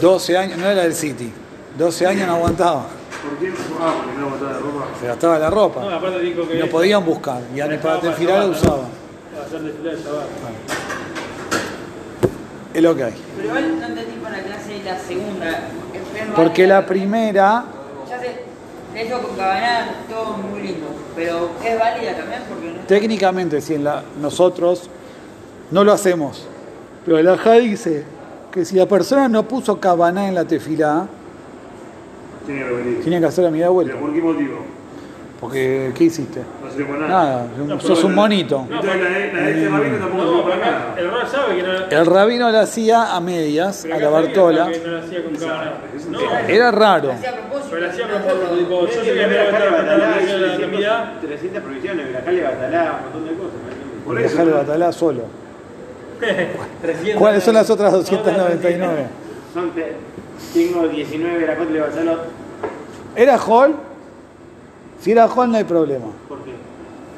12 0.00 0.36
años, 0.38 0.58
no 0.58 0.66
era 0.66 0.82
del 0.82 0.94
City. 0.94 1.32
12 1.78 2.06
años 2.06 2.26
no 2.28 2.34
aguantaba. 2.34 2.86
¿Por 3.22 3.38
qué? 3.38 3.52
Ah, 3.80 3.94
porque 4.02 4.18
no 4.18 4.30
botaba 4.30 4.52
la 4.52 4.58
ropa. 4.58 4.86
Se 5.00 5.06
gastaba 5.06 5.38
la 5.38 5.50
No, 5.50 5.54
ropa. 5.54 5.96
aparte 5.96 6.18
dijo 6.20 6.48
que. 6.48 6.58
No 6.58 6.66
podían 6.66 7.04
buscar. 7.04 7.40
Y 7.54 7.60
ni 7.60 7.76
para 7.78 7.98
desfilar 7.98 8.38
la 8.40 8.46
usaba. 8.46 8.82
Para 9.32 9.46
hacer 9.46 9.60
desfilar 9.62 9.94
el 9.94 10.00
Shabbat. 10.00 10.26
Es 12.74 12.82
lo 12.82 12.94
que 12.94 13.04
hay. 13.04 13.14
Pero 13.36 13.48
igual 13.48 13.80
no 13.80 13.86
entendí 13.86 14.12
para 14.22 14.36
la 14.36 14.42
clase 14.44 14.72
de 14.74 14.84
la 14.84 14.98
segunda. 14.98 15.60
Porque 16.36 16.66
la 16.66 16.86
primera, 16.86 17.64
Ya 18.08 18.18
sé, 18.20 18.44
eso 18.94 19.20
con 19.20 19.36
Cabaná, 19.36 19.90
todo 20.08 20.36
muy 20.36 20.62
lindo. 20.62 20.86
Pero 21.16 21.50
es 21.64 21.78
válida 21.78 22.16
también 22.16 22.42
porque 22.48 22.66
no 22.72 22.80
técnicamente, 22.86 23.60
si 23.60 23.74
en 23.74 23.84
la, 23.84 24.02
nosotros 24.20 24.88
no 25.70 25.82
lo 25.84 25.92
hacemos, 25.92 26.46
pero 27.04 27.18
el 27.18 27.28
Ajá 27.28 27.54
dice 27.54 28.04
que 28.52 28.64
si 28.64 28.76
la 28.76 28.86
persona 28.86 29.28
no 29.28 29.46
puso 29.46 29.78
cabaná 29.80 30.28
en 30.28 30.34
la 30.34 30.44
tefilá, 30.44 31.06
Tiene 32.46 32.60
que 32.62 32.68
repetir. 32.68 33.00
tiene 33.02 33.20
que 33.20 33.26
hacer 33.26 33.44
la 33.44 33.50
mirada 33.50 33.72
de 33.72 33.84
¿Pero 33.84 33.98
vuelta. 33.98 34.00
por 34.00 34.12
qué 34.14 34.20
motivo? 34.20 34.58
Porque, 35.40 35.92
¿qué 35.96 36.04
hiciste? 36.04 36.40
No 36.62 36.70
sirve 36.70 36.84
para 36.84 37.08
nada. 37.08 37.24
Nada, 37.34 37.46
No, 37.66 37.80
sos 37.80 38.04
un 38.04 38.14
monito. 38.14 38.60
Entonces 38.70 39.00
la 39.00 39.08
de, 39.08 39.32
la 39.32 39.40
de 39.42 39.50
este 39.52 39.68
rabino 39.70 39.96
tampoco 39.96 40.24
No, 40.24 40.42
para 40.42 40.56
acá 40.56 40.66
nada. 40.70 40.94
el 40.98 41.10
Rab 41.10 41.28
sabe 41.30 41.56
que 41.56 41.62
no. 41.62 41.72
El 42.00 42.06
rabino 42.06 42.50
la 42.50 42.60
hacía 42.60 43.14
a 43.16 43.20
medias, 43.20 43.86
a 43.86 43.98
la 43.98 44.08
Bartola. 44.10 44.64
No 44.66 44.70
la. 44.70 45.72
No, 46.10 46.48
Era 46.48 46.70
raro. 46.70 47.12
pero 47.70 47.80
la 47.80 47.88
hacía 47.90 48.04
a 48.04 48.08
no 48.08 48.14
propósito. 48.26 48.56
Tipo, 48.58 48.86
yo 48.86 48.92
sé 48.92 49.00
que 49.14 49.26
me 49.26 49.38
acá 49.38 49.50
va 49.50 49.56
a 49.56 49.60
le 49.60 49.68
estar 49.68 49.72
batalá, 49.72 49.96
la 49.98 50.58
Navidad. 50.58 51.12
300, 51.20 51.20
300 51.22 51.62
provisiones, 51.62 52.06
pero 52.06 52.18
acá 52.18 52.32
le 52.32 52.42
batalá 52.42 52.92
un 52.98 53.02
montón 53.04 53.24
de 53.24 54.20
cosas. 54.20 54.40
el 54.46 54.50
batalá 54.52 54.92
solo. 54.92 55.22
300. 56.82 57.14
¿Cuáles 57.18 57.42
son 57.42 57.54
las 57.54 57.70
otras 57.70 57.92
299? 57.92 59.06
Son 59.54 59.70
te- 59.72 59.96
tengo 60.54 60.86
19 60.88 61.46
la 61.46 61.56
contra 61.56 61.74
de 61.74 61.80
Barcelona. 61.80 62.18
¿Era 63.16 63.36
Hall? 63.38 63.74
Si 65.00 65.12
era 65.12 65.26
Hall 65.26 65.50
no 65.50 65.56
hay 65.58 65.64
problema. 65.64 66.06
¿Por 66.28 66.38
qué? 66.44 66.52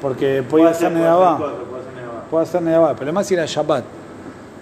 Porque 0.01 0.43
podía 0.49 0.69
hacer 0.69 0.91
Nedabá. 0.91 1.37
Puede 2.29 2.43
hacer 2.43 2.61
Nedabá. 2.61 2.91
El 2.91 2.95
problema 2.95 3.21
es 3.21 3.27
si 3.27 3.33
era 3.35 3.45
Shabbat. 3.45 3.83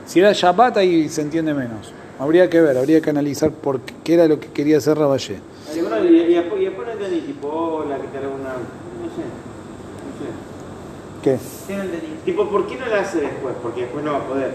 Si 0.05 0.19
era 0.19 0.33
Shabbat 0.33 0.77
ahí 0.77 1.07
se 1.09 1.21
entiende 1.21 1.53
menos. 1.53 1.93
Habría 2.19 2.49
que 2.49 2.59
ver, 2.61 2.77
habría 2.77 3.01
que 3.01 3.09
analizar 3.09 3.49
por 3.51 3.79
qué, 3.81 3.93
qué 4.03 4.13
era 4.15 4.27
lo 4.27 4.39
que 4.39 4.47
quería 4.49 4.77
hacer 4.77 4.97
Raballé. 4.97 5.39
Y, 5.73 5.79
bueno, 5.81 6.03
y, 6.03 6.07
y 6.19 6.33
después, 6.35 6.61
y 6.61 6.65
después 6.65 6.87
no 6.87 6.93
entendí, 6.93 7.21
tipo, 7.21 7.47
hola, 7.47 7.95
que 7.97 8.07
te 8.07 8.17
haga 8.17 8.27
una. 8.27 8.49
No 8.49 9.07
sé. 9.15 9.23
No 11.15 11.21
¿Qué? 11.23 11.37
Sí, 11.37 11.73
no 11.73 11.83
entendí. 11.83 12.07
sé. 12.07 12.13
Tipo, 12.25 12.49
¿por 12.49 12.67
qué 12.67 12.75
no 12.77 12.85
la 12.87 12.99
hace 13.01 13.21
después? 13.21 13.55
Porque 13.63 13.81
después 13.81 14.03
no 14.03 14.11
va 14.13 14.17
a 14.19 14.27
poder. 14.27 14.51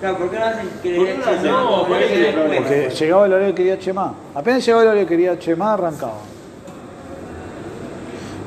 Claro, 0.00 0.18
¿por 0.18 0.30
qué 0.30 0.38
no 0.38 0.44
hacen 0.44 0.68
que 0.82 0.94
¿Por 0.96 1.06
qué 1.06 1.14
no? 1.48 1.52
No, 1.80 1.86
¿Por 1.88 1.98
qué 1.98 2.34
porque- 2.58 2.90
llegaba 2.90 3.26
el 3.26 3.32
horario 3.32 3.54
que 3.54 3.62
quería 3.62 3.78
Chemá. 3.78 4.14
Apenas 4.34 4.64
llegaba 4.64 4.82
el 4.82 4.88
horario 4.88 5.06
que 5.06 5.14
quería 5.16 5.38
Chemá, 5.38 5.72
arrancaba. 5.74 6.12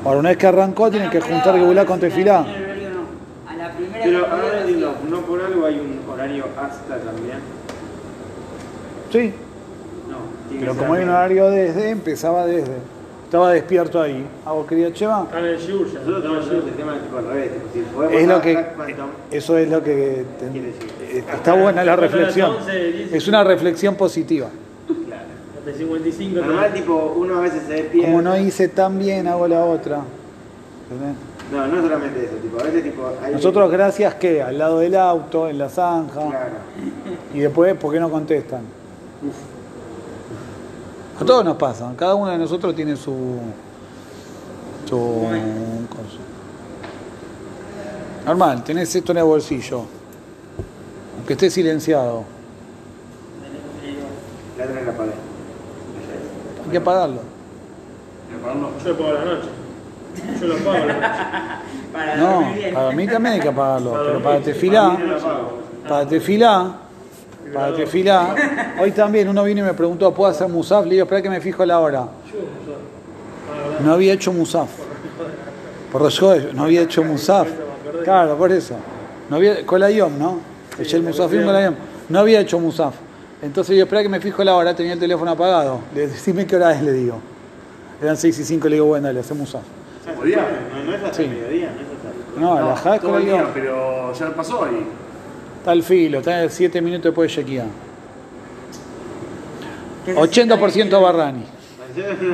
Ahora, 0.04 0.18
una 0.20 0.28
vez 0.30 0.38
que 0.38 0.46
arrancó, 0.46 0.90
tienen 0.90 1.10
que 1.10 1.20
juntar 1.20 1.54
Gebulá 1.56 1.84
con 1.84 1.98
Tefilá. 2.00 2.38
A 2.38 3.56
la 3.56 3.70
primera 3.72 4.04
Pero 4.04 4.26
ahora 4.26 4.62
hacía. 4.64 4.86
no 5.10 5.20
por 5.22 5.42
algo 5.42 5.66
hay 5.66 5.74
un 5.80 6.00
horario 6.10 6.44
hasta 6.56 6.96
también. 6.98 7.38
Sí, 9.12 9.34
No, 10.08 10.16
tiene 10.48 10.60
pero 10.60 10.72
que 10.72 10.78
como 10.78 10.94
hay 10.94 11.02
un 11.02 11.08
horario 11.10 11.50
desde, 11.50 11.90
empezaba 11.90 12.46
desde. 12.46 12.76
Estaba 13.30 13.52
despierto 13.52 14.02
ahí. 14.02 14.26
Hago 14.44 14.66
quería 14.66 14.92
Chemá. 14.92 15.22
Están 15.22 15.44
en 15.44 15.50
el 15.52 15.58
Shiur 15.60 15.86
ya. 15.86 16.00
Nosotros 16.00 16.22
tenemos 16.24 16.66
el 16.66 16.74
tema 16.74 16.98
tipo 16.98 17.16
al 17.18 17.26
revés. 17.28 17.50
Tipo, 17.52 17.66
si 17.72 17.78
podemos 17.94 18.20
Es 18.20 18.26
lo 18.26 18.40
que, 18.40 18.66
eso 19.30 19.56
es 19.56 19.68
lo 19.70 19.84
que 19.84 20.20
eh, 20.22 21.24
está 21.32 21.54
buena 21.54 21.84
la 21.84 21.94
reflexión. 21.94 22.56
Es 23.12 23.28
una 23.28 23.44
reflexión 23.44 23.94
positiva. 23.94 24.48
claro. 25.06 25.22
De 25.64 25.74
55 25.74 26.40
Normal, 26.44 26.72
tipo, 26.72 27.14
uno 27.16 27.38
a 27.38 27.42
veces 27.42 27.62
se 27.68 27.72
despierta. 27.74 28.10
Como 28.10 28.20
no 28.20 28.36
hice 28.36 28.66
tan 28.66 28.98
bien, 28.98 29.28
hago 29.28 29.46
la 29.46 29.64
otra. 29.64 30.00
¿Entendés? 30.90 31.16
No, 31.52 31.66
no 31.68 31.82
solamente 31.82 32.24
eso, 32.24 32.34
tipo, 32.42 32.58
a 32.58 32.64
veces 32.64 32.82
tipo. 32.82 33.12
Hay... 33.22 33.32
Nosotros, 33.34 33.70
gracias 33.70 34.14
que 34.16 34.42
al 34.42 34.58
lado 34.58 34.80
del 34.80 34.96
auto, 34.96 35.48
en 35.48 35.56
la 35.56 35.68
zanja, 35.68 36.14
Claro. 36.30 36.56
y 37.32 37.38
después, 37.38 37.74
¿por 37.76 37.92
qué 37.92 38.00
no 38.00 38.10
contestan? 38.10 38.62
A 41.20 41.24
todos 41.24 41.44
nos 41.44 41.56
pasa, 41.56 41.92
cada 41.96 42.14
uno 42.14 42.30
de 42.30 42.38
nosotros 42.38 42.74
tiene 42.74 42.96
su. 42.96 43.38
su. 44.88 45.28
cosa. 45.88 46.18
Normal, 48.24 48.64
tenés 48.64 48.94
esto 48.94 49.12
en 49.12 49.18
el 49.18 49.24
bolsillo, 49.24 49.82
aunque 51.18 51.34
esté 51.34 51.50
silenciado, 51.50 52.24
hay 56.64 56.70
que 56.70 56.80
pagarlo. 56.80 57.20
Yo 58.84 58.90
lo 58.90 58.96
pago 58.96 59.10
a 59.10 59.12
la 59.14 59.24
noche. 59.24 59.48
Yo 60.40 60.46
lo 60.46 60.56
pago 60.56 60.70
a 60.70 60.78
la 60.78 60.94
noche. 60.94 61.06
Para 61.92 62.16
No, 62.16 62.52
para 62.72 62.92
mí 62.92 63.06
también 63.06 63.34
hay 63.34 63.40
que 63.40 63.50
pagarlo, 63.50 63.90
Para 63.92 64.04
pero 64.04 64.22
para 64.22 64.40
tefilá, 64.40 64.98
para 65.88 66.06
tefilá, 66.06 66.72
para 67.52 67.74
tefilá, 67.74 68.34
hoy 68.80 68.92
también 68.92 69.28
uno 69.28 69.42
vino 69.44 69.60
y 69.60 69.64
me 69.64 69.74
preguntó, 69.74 70.12
¿puedo 70.14 70.30
hacer 70.30 70.48
musaf? 70.48 70.84
Le 70.84 70.92
digo, 70.92 71.04
espera 71.04 71.22
que 71.22 71.30
me 71.30 71.40
fijo 71.40 71.64
la 71.64 71.78
hora. 71.80 72.06
No 73.84 73.92
había 73.92 74.12
hecho 74.12 74.32
musaf. 74.32 74.68
Por 75.90 76.02
Rosh 76.02 76.22
no 76.54 76.64
había 76.64 76.82
hecho 76.82 77.02
musaf. 77.02 77.48
Claro, 78.04 78.36
por 78.36 78.52
eso. 78.52 78.74
No 79.28 79.36
había, 79.36 79.64
con 79.66 79.80
la 79.80 79.90
IOM, 79.90 80.18
¿no? 80.18 80.38
Eché 80.78 80.96
el 80.96 81.02
musafim 81.02 81.44
con 81.44 81.52
la 81.52 81.62
IOM. 81.62 81.74
No 82.08 82.18
había 82.20 82.40
hecho 82.40 82.58
musaf. 82.58 82.94
Entonces 83.42 83.76
yo, 83.76 83.84
espera 83.84 84.02
que 84.02 84.08
me 84.08 84.20
fijo 84.20 84.44
la 84.44 84.54
hora, 84.54 84.74
tenía 84.74 84.92
el 84.92 84.98
teléfono 85.00 85.30
apagado. 85.30 85.80
Le 85.94 86.08
decime 86.08 86.46
qué 86.46 86.56
hora 86.56 86.72
es, 86.72 86.82
le 86.82 86.92
digo. 86.92 87.18
Eran 88.02 88.16
6 88.16 88.38
y 88.38 88.44
5, 88.44 88.68
le 88.68 88.74
digo, 88.76 88.86
bueno, 88.86 89.06
dale, 89.08 89.20
hacemos 89.20 89.40
musaf. 89.42 89.62
¿Podía? 90.16 90.38
No, 90.74 90.84
no 90.84 90.94
es 90.94 91.02
hasta 91.02 91.14
Sí. 91.16 91.22
el 91.24 91.30
mediodía, 91.30 91.70
no 91.74 91.80
es 91.80 91.86
hasta. 91.96 92.40
No, 92.40 92.68
la 92.70 92.76
jada 92.76 92.96
es 92.96 93.00
todo 93.02 93.12
con 93.12 93.20
el 93.22 93.26
la 93.28 93.32
día, 93.32 93.42
IOM. 93.42 93.50
pero 93.54 94.12
ya 94.12 94.34
pasó 94.34 94.64
ahí. 94.64 94.86
Está 95.60 95.72
al 95.72 95.82
filo, 95.82 96.18
está 96.20 96.48
7 96.48 96.80
minutos 96.80 97.04
después 97.04 97.30
de 97.30 97.42
chequear. 97.42 97.66
¿Qué 100.06 100.14
se 100.14 100.18
80% 100.18 100.70
sienta 100.70 100.98
Barrani. 100.98 101.44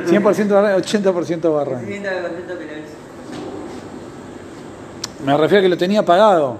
100% 0.07 0.47
Barrani, 0.53 0.81
80% 0.81 1.13
que- 1.25 1.25
Se 1.25 1.47
Barrani. 1.49 1.95
Me 5.25 5.35
refiero 5.37 5.59
a 5.59 5.63
que 5.63 5.69
lo 5.69 5.77
tenía 5.77 6.03
pagado. 6.05 6.57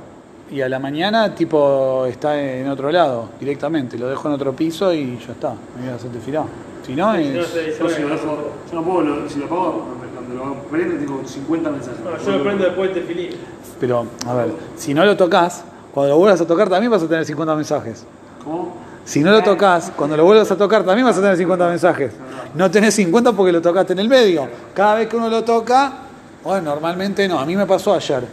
Y 0.50 0.62
a 0.62 0.70
la 0.70 0.80
mañana, 0.80 1.36
tipo, 1.36 2.06
está 2.06 2.42
en 2.42 2.68
otro 2.70 2.90
lado, 2.92 3.30
directamente. 3.40 3.98
Lo 3.98 4.08
dejo 4.08 4.28
en 4.30 4.34
otro 4.34 4.54
piso 4.54 4.94
y 4.94 5.18
ya 5.26 5.34
está. 5.34 5.54
Me 5.76 5.84
voy 5.84 5.90
a 5.92 5.96
hacer 5.96 6.10
desfilar. 6.12 6.46
Si 6.86 6.94
no, 6.96 7.16
si 7.16 7.24
no 7.30 7.42
es... 7.42 7.48
se 7.48 7.64
dice, 7.66 7.80
Yo 7.80 7.90
si 7.90 8.02
lo 8.02 8.10
dejo, 8.10 8.52
yo 8.72 8.74
no 8.82 8.84
puedo, 8.84 9.02
lo- 9.02 9.30
si 9.30 9.40
lo 9.40 9.48
pago, 9.50 9.86
cuando 10.16 10.36
lo 10.46 10.56
prendo 10.70 10.96
tengo 10.98 11.22
50 11.26 11.70
mensajes. 11.70 12.00
no, 12.00 12.18
yo 12.18 12.38
lo 12.38 12.44
prendo 12.44 12.64
después 12.64 12.94
de 12.94 13.02
Tefilín. 13.02 13.30
Pero, 13.80 14.06
a 14.26 14.34
ver, 14.34 14.52
si 14.78 14.94
no 14.94 15.06
lo 15.06 15.16
tocas, 15.18 15.66
cuando 15.94 16.14
lo 16.14 16.20
vuelvas 16.20 16.42
a 16.42 16.48
tocar 16.48 16.70
también 16.70 16.92
vas 16.92 17.04
a 17.04 17.08
tener 17.08 17.26
50 17.26 17.56
mensajes. 17.56 18.04
¿Cómo? 18.44 18.88
Si 19.08 19.22
no 19.22 19.32
lo 19.32 19.42
tocas, 19.42 19.92
cuando 19.96 20.18
lo 20.18 20.26
vuelvas 20.26 20.52
a 20.52 20.58
tocar 20.58 20.84
también 20.84 21.06
vas 21.06 21.18
a 21.18 21.22
tener 21.22 21.38
50 21.38 21.70
mensajes. 21.70 22.12
No 22.54 22.70
tenés 22.70 22.94
50 22.96 23.32
porque 23.32 23.54
lo 23.54 23.62
tocaste 23.62 23.94
en 23.94 24.00
el 24.00 24.10
medio. 24.10 24.50
Cada 24.74 24.96
vez 24.96 25.08
que 25.08 25.16
uno 25.16 25.30
lo 25.30 25.46
toca, 25.46 25.94
bueno, 26.44 26.72
normalmente 26.72 27.26
no. 27.28 27.40
A 27.40 27.46
mí 27.46 27.56
me 27.56 27.66
pasó 27.66 27.94
ayer. 27.94 28.24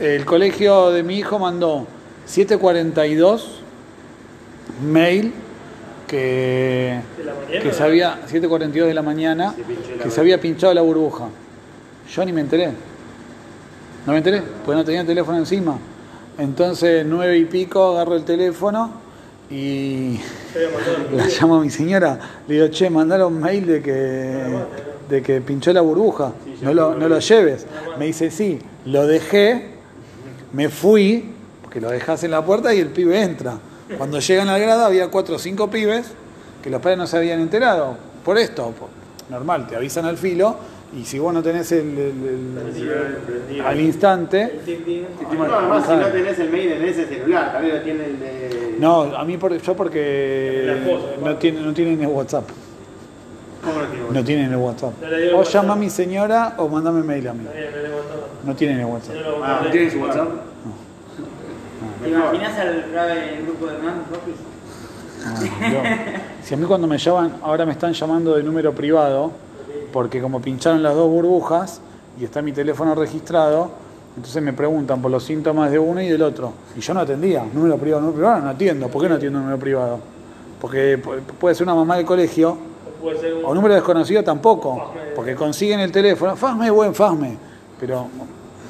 El 0.00 0.24
colegio 0.24 0.90
de 0.90 1.04
mi 1.04 1.18
hijo 1.18 1.38
mandó 1.38 1.86
742 2.26 3.60
mail 4.82 5.32
que, 6.08 7.00
que 7.62 7.72
se 7.72 7.82
había, 7.82 8.20
7.42 8.28 8.86
de 8.86 8.94
la 8.94 9.02
mañana, 9.02 9.54
que 10.02 10.10
se 10.10 10.20
había 10.20 10.40
pinchado 10.40 10.74
la 10.74 10.82
burbuja. 10.82 11.26
Yo 12.12 12.24
ni 12.24 12.32
me 12.32 12.40
enteré. 12.40 12.72
No 14.06 14.12
me 14.12 14.18
enteré, 14.18 14.42
porque 14.64 14.76
no 14.78 14.84
tenía 14.84 15.02
el 15.02 15.06
teléfono 15.06 15.38
encima. 15.38 15.78
Entonces, 16.38 17.04
nueve 17.04 17.36
y 17.36 17.44
pico, 17.46 17.90
agarro 17.90 18.14
el 18.14 18.24
teléfono 18.24 18.92
y 19.50 20.20
la 21.12 21.26
llamo 21.26 21.56
a 21.56 21.60
mi 21.60 21.68
señora. 21.68 22.18
Le 22.46 22.54
digo, 22.54 22.68
che, 22.68 22.88
mandaron 22.88 23.38
mail 23.40 23.66
de 23.66 23.82
que, 23.82 24.58
de 25.08 25.22
que 25.22 25.40
pinchó 25.40 25.72
la 25.72 25.80
burbuja. 25.80 26.32
No 26.62 26.72
lo, 26.72 26.94
no 26.94 27.08
lo 27.08 27.18
lleves. 27.18 27.66
Me 27.98 28.06
dice, 28.06 28.30
sí, 28.30 28.60
lo 28.84 29.06
dejé, 29.08 29.70
me 30.52 30.68
fui, 30.68 31.32
porque 31.60 31.80
lo 31.80 31.90
dejas 31.90 32.22
en 32.22 32.30
la 32.30 32.44
puerta 32.44 32.72
y 32.72 32.78
el 32.78 32.90
pibe 32.90 33.20
entra. 33.20 33.58
Cuando 33.96 34.20
llegan 34.20 34.48
a 34.48 34.52
la 34.52 34.58
grada 34.58 34.86
había 34.86 35.08
cuatro 35.08 35.36
o 35.36 35.38
cinco 35.40 35.68
pibes 35.70 36.06
que 36.62 36.70
los 36.70 36.80
padres 36.80 36.98
no 36.98 37.06
se 37.08 37.16
habían 37.16 37.40
enterado. 37.40 37.96
Por 38.24 38.38
esto, 38.38 38.72
normal, 39.28 39.66
te 39.66 39.74
avisan 39.74 40.04
al 40.04 40.18
filo 40.18 40.56
y 40.96 41.04
si 41.04 41.18
vos 41.18 41.34
no 41.34 41.42
tenés 41.42 41.70
el, 41.72 41.80
el- 41.98 42.58
el- 43.50 43.60
al 43.60 43.80
instante. 43.80 44.60
No, 45.36 45.44
además, 45.54 45.86
si 45.86 45.92
no 45.96 46.06
tenés 46.06 46.38
el 46.38 46.50
mail 46.50 46.72
en 46.72 46.82
ese 46.84 47.06
celular, 47.06 47.52
tal 47.52 47.62
vez 47.62 47.74
lo 47.74 47.80
tiene 47.82 48.04
el 48.06 48.18
de. 48.20 48.76
no, 48.78 49.02
a 49.16 49.24
mí 49.24 49.36
por, 49.36 49.56
yo 49.56 49.76
porque 49.76 50.76
no 51.22 51.36
tienen, 51.36 51.64
no 51.66 51.72
tienen 51.74 52.00
el 52.00 52.06
WhatsApp. 52.08 52.48
¿Cómo 53.62 53.80
lo 53.80 53.86
tiene? 53.88 54.06
No 54.12 54.24
tienen 54.24 54.50
el 54.52 54.56
WhatsApp. 54.56 54.92
No 55.02 55.08
O 55.34 55.38
WhatsApp. 55.38 55.54
llama 55.54 55.72
a 55.74 55.76
mi 55.76 55.90
señora 55.90 56.54
o 56.58 56.68
mandame 56.68 57.02
mail 57.02 57.28
a 57.28 57.34
mí. 57.34 57.44
No 58.44 58.54
tienen 58.54 58.78
el 58.80 58.86
WhatsApp. 58.86 59.14
No 59.16 59.44
Ah, 59.44 59.60
¿No 59.64 59.70
tiene 59.70 59.90
su 59.90 59.98
WhatsApp? 60.00 60.28
¿Te 62.02 62.08
imaginas 62.10 62.58
al 62.58 62.68
el 62.68 63.42
grupo 63.44 63.66
de 63.66 63.78
Man 63.78 64.02
Office? 64.12 64.38
No, 65.60 65.72
yo- 65.72 65.82
si 66.44 66.54
a 66.54 66.56
mí 66.56 66.64
cuando 66.64 66.86
me 66.86 66.96
llaman, 66.96 67.34
ahora 67.42 67.66
me 67.66 67.72
están 67.72 67.92
llamando 67.92 68.36
de 68.36 68.42
número 68.44 68.72
privado, 68.72 69.32
porque 69.92 70.20
como 70.20 70.40
pincharon 70.40 70.82
las 70.82 70.94
dos 70.94 71.08
burbujas 71.10 71.80
y 72.20 72.24
está 72.24 72.42
mi 72.42 72.52
teléfono 72.52 72.94
registrado, 72.94 73.70
entonces 74.16 74.42
me 74.42 74.52
preguntan 74.52 75.00
por 75.00 75.10
los 75.10 75.22
síntomas 75.24 75.70
de 75.70 75.78
uno 75.78 76.00
y 76.02 76.08
del 76.08 76.22
otro. 76.22 76.52
Y 76.76 76.80
yo 76.80 76.94
no 76.94 77.00
atendía, 77.00 77.44
número 77.52 77.76
privado, 77.76 78.00
número 78.02 78.16
privado, 78.18 78.40
no 78.42 78.48
atiendo. 78.50 78.88
¿Por 78.88 79.02
qué 79.02 79.08
no 79.08 79.14
atiendo 79.14 79.38
número 79.38 79.58
privado? 79.58 79.98
Porque 80.60 81.00
pu- 81.00 81.20
puede 81.38 81.54
ser 81.54 81.64
una 81.66 81.74
mamá 81.76 81.96
del 81.96 82.04
colegio, 82.06 82.56
o 83.44 83.54
número 83.54 83.74
desconocido 83.74 84.24
tampoco, 84.24 84.92
porque 85.14 85.36
consiguen 85.36 85.78
el 85.80 85.92
teléfono, 85.92 86.34
Fasme, 86.34 86.68
buen 86.70 86.92
Fasme, 86.94 87.36
pero 87.78 88.08